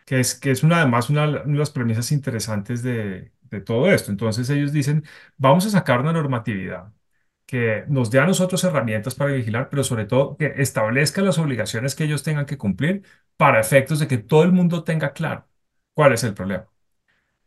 [0.05, 3.89] que es, que es una, además una, una de las premisas interesantes de, de todo
[3.91, 4.11] esto.
[4.11, 5.03] Entonces ellos dicen,
[5.37, 6.93] vamos a sacar una normatividad
[7.45, 11.95] que nos dé a nosotros herramientas para vigilar, pero sobre todo que establezca las obligaciones
[11.95, 13.03] que ellos tengan que cumplir
[13.37, 15.47] para efectos de que todo el mundo tenga claro
[15.93, 16.67] cuál es el problema.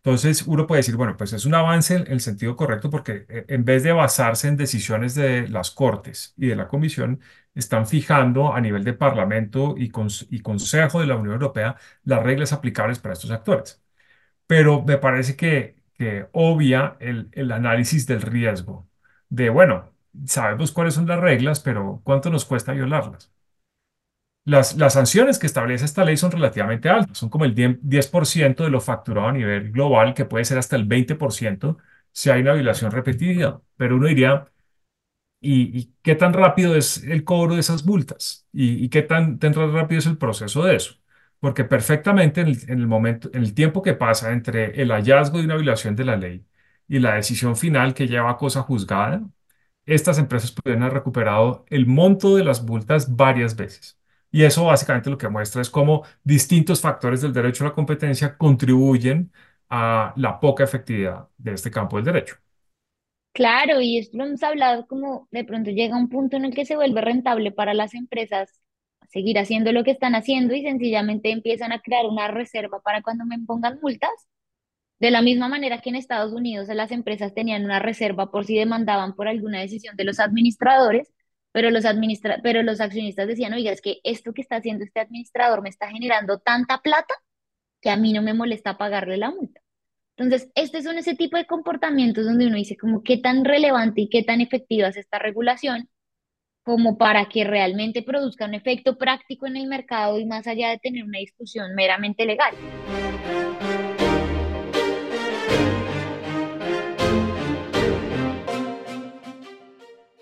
[0.02, 3.44] Entonces uno puede decir, bueno, pues es un avance en el sentido correcto porque eh,
[3.48, 7.20] en vez de basarse en decisiones de las Cortes y de la Comisión,
[7.54, 12.52] están fijando a nivel de Parlamento y, cons- Consejo de la Unión Europea las reglas
[12.52, 13.82] aplicables para estos actores.
[14.46, 15.76] Pero me parece que,
[16.32, 18.87] obvia el análisis del riesgo
[19.28, 19.92] de, bueno,
[20.26, 23.32] sabemos cuáles son las reglas, pero ¿cuánto nos cuesta violarlas?
[24.44, 28.64] Las, las sanciones que establece esta ley son relativamente altas, son como el 10% 10%
[28.64, 31.76] de lo facturado a nivel global, que puede ser hasta el 20%
[32.12, 33.60] si hay una violación repetida.
[33.76, 34.46] Pero uno diría,
[35.40, 38.46] ¿y, qué tan rápido es el cobro de esas multas?
[38.52, 40.96] ¿Y, qué tan, tan rápido es el proceso de eso?
[41.40, 45.38] Porque perfectamente en el, en el momento, en el tiempo que pasa entre el hallazgo
[45.38, 46.44] de una violación de la ley
[46.88, 49.22] y la decisión final que lleva a cosa juzgada,
[49.86, 53.98] estas empresas pudieron haber recuperado el monto de las multas varias veces.
[54.30, 58.36] Y eso básicamente lo que muestra es cómo distintos factores del derecho a la competencia
[58.36, 59.32] contribuyen
[59.70, 62.36] a la poca efectividad de este campo del derecho.
[63.32, 66.64] Claro, y esto lo hemos hablado como de pronto llega un punto en el que
[66.66, 68.60] se vuelve rentable para las empresas
[69.08, 73.24] seguir haciendo lo que están haciendo y sencillamente empiezan a crear una reserva para cuando
[73.24, 74.10] me pongan multas.
[74.98, 78.56] De la misma manera que en Estados Unidos las empresas tenían una reserva por si
[78.56, 81.12] demandaban por alguna decisión de los administradores,
[81.52, 85.00] pero los administra pero los accionistas decían, oiga, es que esto que está haciendo este
[85.00, 87.14] administrador me está generando tanta plata
[87.80, 89.60] que a mí no me molesta pagarle la multa.
[90.16, 94.08] Entonces, estos son ese tipo de comportamientos donde uno dice como qué tan relevante y
[94.08, 95.88] qué tan efectiva es esta regulación
[96.64, 100.78] como para que realmente produzca un efecto práctico en el mercado y más allá de
[100.78, 102.54] tener una discusión meramente legal.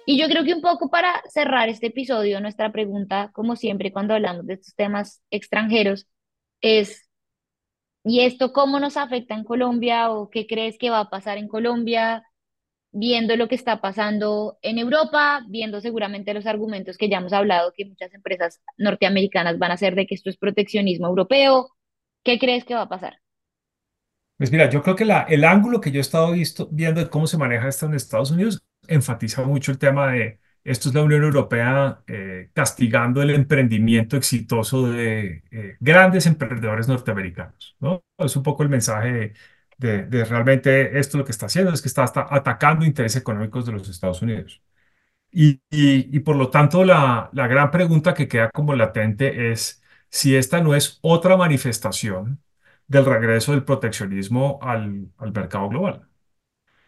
[0.07, 4.15] Y yo creo que un poco para cerrar este episodio, nuestra pregunta, como siempre cuando
[4.15, 6.09] hablamos de estos temas extranjeros,
[6.63, 7.09] es,
[8.05, 11.49] ¿y esto cómo nos afecta en Colombia o qué crees que va a pasar en
[11.49, 12.25] Colombia?
[12.93, 17.73] viendo lo que está pasando en Europa, viendo seguramente los argumentos que ya hemos hablado,
[17.77, 21.71] que muchas empresas norteamericanas van a hacer de que esto es proteccionismo europeo.
[22.25, 23.19] ¿Qué crees que va a pasar?
[24.39, 27.09] Pues mira, yo creo que la, el ángulo que yo he estado visto- viendo de
[27.09, 31.03] cómo se maneja esto en Estados Unidos enfatiza mucho el tema de esto es la
[31.03, 38.05] Unión Europea eh, castigando el emprendimiento exitoso de eh, grandes emprendedores norteamericanos, ¿no?
[38.18, 39.34] Es un poco el mensaje
[39.78, 43.89] de, realmente esto lo que está haciendo es que está atacando intereses económicos de los
[43.89, 44.62] Estados Unidos.
[45.30, 49.82] Y, y, y por lo tanto, la, la gran pregunta que queda como latente es
[50.11, 52.43] si esta no es otra manifestación
[52.87, 56.06] del regreso del proteccionismo al, al mercado global.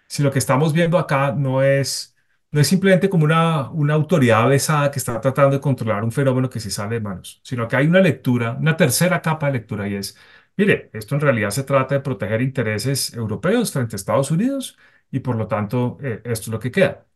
[0.09, 2.17] Si lo que estamos viendo acá no es,
[2.51, 6.51] no es simplemente como una, una autoridad avesada que está tratando de controlar un fenómeno
[6.51, 9.89] que se sale de manos, sino que hay una lectura, una tercera capa de lectura
[9.89, 10.17] y es,
[10.57, 14.79] mire, esto en realidad se trata de proteger intereses europeos frente a Estados Unidos
[15.11, 17.07] y por lo tanto eh, esto es lo que queda.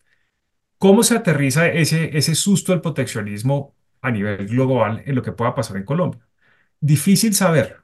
[0.78, 5.54] ¿Cómo se aterriza ese, ese susto del proteccionismo a nivel global en lo que pueda
[5.54, 6.26] pasar en Colombia?
[6.80, 7.81] Difícil saber.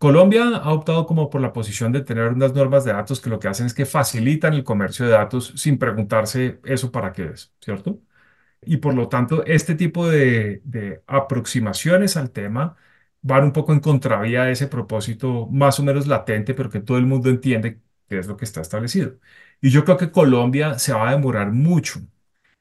[0.00, 3.38] Colombia ha optado como por la posición de tener unas normas de datos que lo
[3.38, 7.52] que hacen es que facilitan el comercio de datos sin preguntarse eso para qué es,
[7.60, 8.00] ¿cierto?
[8.62, 12.76] Y por lo tanto, este tipo de, aproximaciones al tema
[13.22, 16.98] van un poco en contravía de ese propósito más o menos latente, pero que todo
[16.98, 19.18] el mundo entiende que es lo que está establecido.
[19.60, 22.00] Y yo creo que Colombia se va a demorar mucho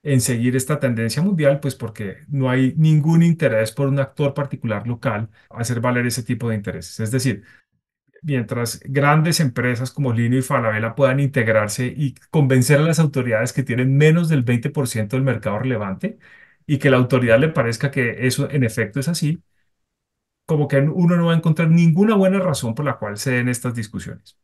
[0.04, 4.88] en seguir esta tendencia mundial, pues porque no hay ningún interés por un actor particular
[4.88, 7.00] local hacer valer ese tipo de intereses.
[7.00, 7.44] Es decir,
[8.22, 13.64] mientras grandes empresas como Lino y Falabella puedan integrarse y convencer a las autoridades que
[13.64, 16.20] tienen menos del 20% del mercado relevante
[16.66, 19.44] y que la autoridad le parezca que eso en efecto es así,
[20.46, 23.50] como que uno no va a encontrar ninguna buena razón por la cual se den
[23.50, 24.38] estas discusiones.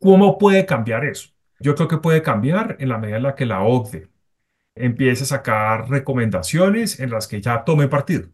[0.00, 1.30] ¿Cómo puede cambiar eso?
[1.60, 4.10] Yo creo que puede cambiar en la medida en la que la OCDE
[4.76, 8.28] empiece a sacar recomendaciones en las que ya tome partido.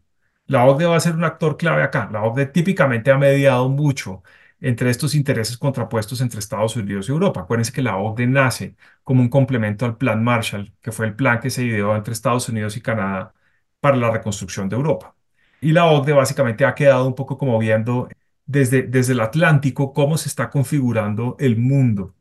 [0.47, 2.09] La OCDE va a ser un actor clave acá.
[2.13, 4.23] La OCDE típicamente ha mediado mucho
[4.61, 7.43] entre estos intereses contrapuestos entre Estados Unidos y Europa.
[7.43, 11.41] Acuérdense que la OCDE nace como un complemento al Plan Marshall, que fue el plan
[11.41, 13.35] que se ideó entre Estados Unidos y Canadá
[13.81, 15.17] para la reconstrucción de Europa.
[15.61, 18.09] Y la OCDE básicamente ha quedado un poco como viendo
[18.47, 22.15] desde, desde el Atlántico cómo se está configurando el mundo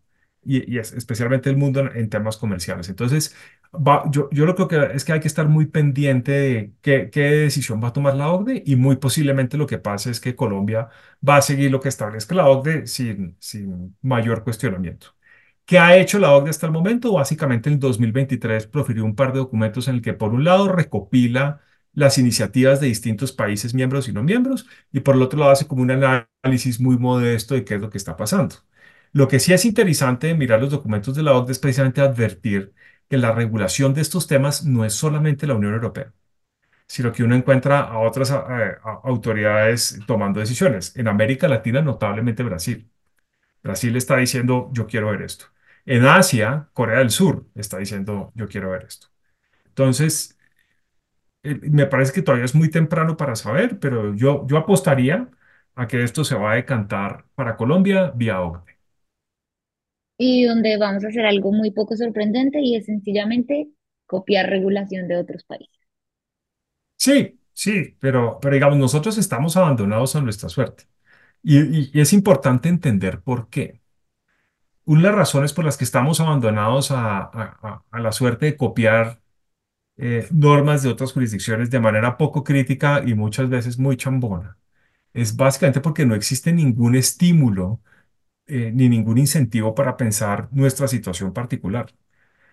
[0.44, 2.90] y, especialmente el mundo en, temas comerciales.
[2.90, 3.36] Entonces,
[4.12, 7.82] yo, yo lo que es que hay que estar muy pendiente de qué, qué, decisión
[7.82, 10.90] va a tomar la OCDE y muy posiblemente lo que pase es que Colombia
[11.28, 15.16] va a seguir lo que establezca la OCDE sin, sin mayor cuestionamiento.
[15.66, 17.14] ¿Qué ha hecho la OCDE hasta el momento?
[17.14, 21.62] Básicamente en 2023 profirió un par de documentos en el que por un lado recopila
[21.94, 25.68] las iniciativas de distintos países miembros y no miembros y por el otro lado hace
[25.68, 28.56] como un análisis muy modesto de qué es lo que está pasando.
[29.14, 32.74] Lo que sí es interesante de mirar los documentos de la OCDE es precisamente advertir
[33.12, 36.14] que la regulación de estos temas no es solamente la Unión Europea,
[36.88, 38.32] sino que uno encuentra a otras
[39.04, 40.96] autoridades tomando decisiones.
[40.98, 42.90] En América Latina, notablemente Brasil.
[43.64, 45.48] Brasil está diciendo, yo quiero ver esto.
[45.86, 49.08] En Asia, Corea del Sur está diciendo, yo quiero ver esto.
[49.68, 50.38] Entonces,
[51.44, 55.30] eh, me parece que todavía es muy temprano para saber, pero yo, yo apostaría
[55.76, 58.81] a que esto se va a decantar para Colombia vía OCDE
[60.24, 63.70] y donde vamos a hacer algo muy poco sorprendente y es sencillamente
[64.06, 65.80] copiar regulación de otros países.
[66.96, 70.84] Sí, sí, pero, pero digamos, nosotros estamos abandonados a nuestra suerte.
[71.42, 73.82] Y, es importante entender por qué.
[74.86, 79.22] Una de las razones por las que estamos abandonados a, la suerte de copiar
[79.98, 84.60] eh, normas de otras jurisdicciones de manera poco crítica y muchas veces muy chambona
[85.14, 87.82] es básicamente porque no existe ningún estímulo
[88.52, 91.88] eh, ni ningún incentivo para pensar nuestra situación particular.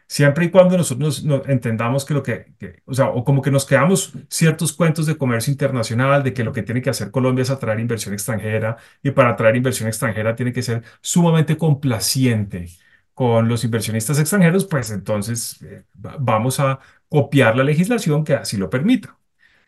[0.07, 2.55] Siempre y cuando nosotros entendamos que lo que,
[2.87, 6.53] o sea, o como que nos quedamos ciertos cuentos de comercio internacional, de que lo
[6.53, 10.53] que tiene que hacer Colombia es atraer inversión extranjera y para atraer inversión extranjera tiene
[10.53, 12.69] que ser sumamente complaciente
[13.15, 18.71] con los inversionistas extranjeros, pues entonces eh, vamos a copiar la legislación que así lo
[18.71, 19.19] permita.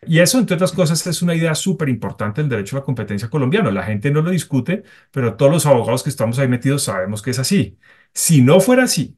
[0.07, 3.29] Y eso, entre otras cosas, es una idea súper importante del derecho a la competencia
[3.29, 3.69] colombiano.
[3.69, 7.31] La gente no lo discute, pero todos los abogados que estamos ahí metidos sabemos que
[7.31, 7.77] es así.
[8.13, 9.17] Si no fuera así,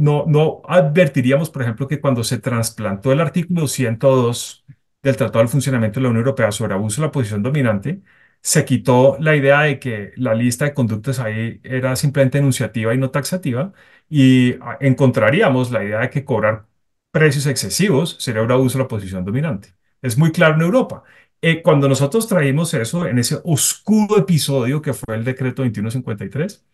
[0.00, 4.64] no, no advertiríamos, por ejemplo, que cuando se trasplantó el artículo 102
[5.02, 8.02] del Tratado del Funcionamiento de la Unión Europea sobre abuso de la posición dominante,
[8.42, 12.98] se quitó la idea de que la lista de conductas ahí era simplemente enunciativa y
[12.98, 13.72] no taxativa,
[14.08, 16.66] y encontraríamos la idea de que cobrar
[17.10, 19.74] precios excesivos sería un abuso de la posición dominante.
[20.02, 21.04] Es muy claro en Europa.
[21.42, 26.64] Eh, cuando nosotros traímos eso en ese oscuro episodio que fue el decreto 2153,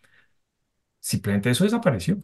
[0.99, 2.17] simplemente eso desapareció.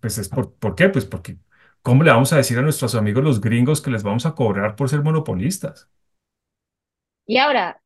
[0.00, 0.88] Pues es por, ¿por qué?
[0.88, 1.38] Pues porque
[1.82, 4.76] ¿cómo le vamos a decir a nuestros amigos los gringos que les vamos a cobrar
[4.76, 5.90] por ser monopolistas?
[7.26, 7.82] Y ahora,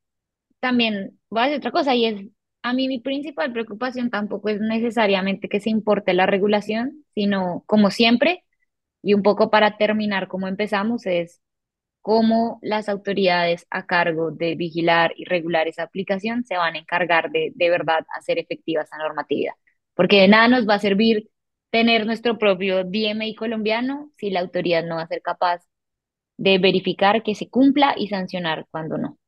[0.60, 2.26] también voy a decir otra cosa y es,
[2.62, 7.90] a mí mi principal preocupación tampoco es necesariamente que se importe la regulación, sino como
[7.90, 8.44] siempre,
[9.02, 11.40] y un poco para terminar como empezamos es
[12.02, 17.30] cómo las autoridades a cargo de vigilar y regular esa aplicación se van a encargar
[17.30, 19.54] de de verdad hacer efectiva esa normatividad.
[19.94, 21.30] Porque de nada nos va a servir
[21.70, 25.62] tener nuestro propio DMI colombiano si la autoridad no va a ser capaz
[26.36, 29.18] de verificar que se cumpla y sancionar cuando no.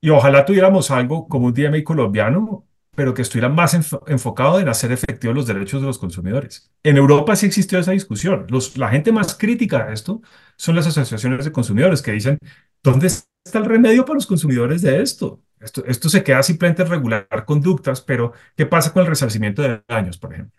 [0.00, 2.64] Y ojalá tuviéramos algo como un DMI colombiano
[2.96, 3.74] pero que estuviera más
[4.06, 6.72] enfocado en hacer efectivos los derechos de los consumidores.
[6.82, 8.46] En Europa sí existió esa discusión.
[8.74, 10.22] La gente más crítica de esto
[10.56, 12.38] son las asociaciones de consumidores que dicen,
[12.82, 15.42] ¿dónde está el remedio para los consumidores de esto?
[15.60, 19.82] Esto, esto se queda simplemente en regular conductas, pero ¿qué pasa con el resarcimiento de
[19.86, 20.58] daños, por ejemplo?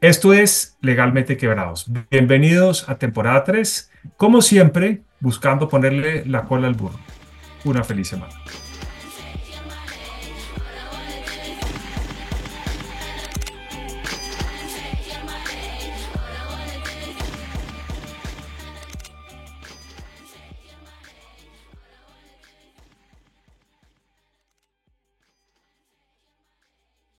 [0.00, 1.86] Esto es Legalmente Quebrados.
[2.10, 6.98] Bienvenidos a temporada 3, como siempre, buscando ponerle la cola al burro.
[7.64, 8.34] Una feliz semana.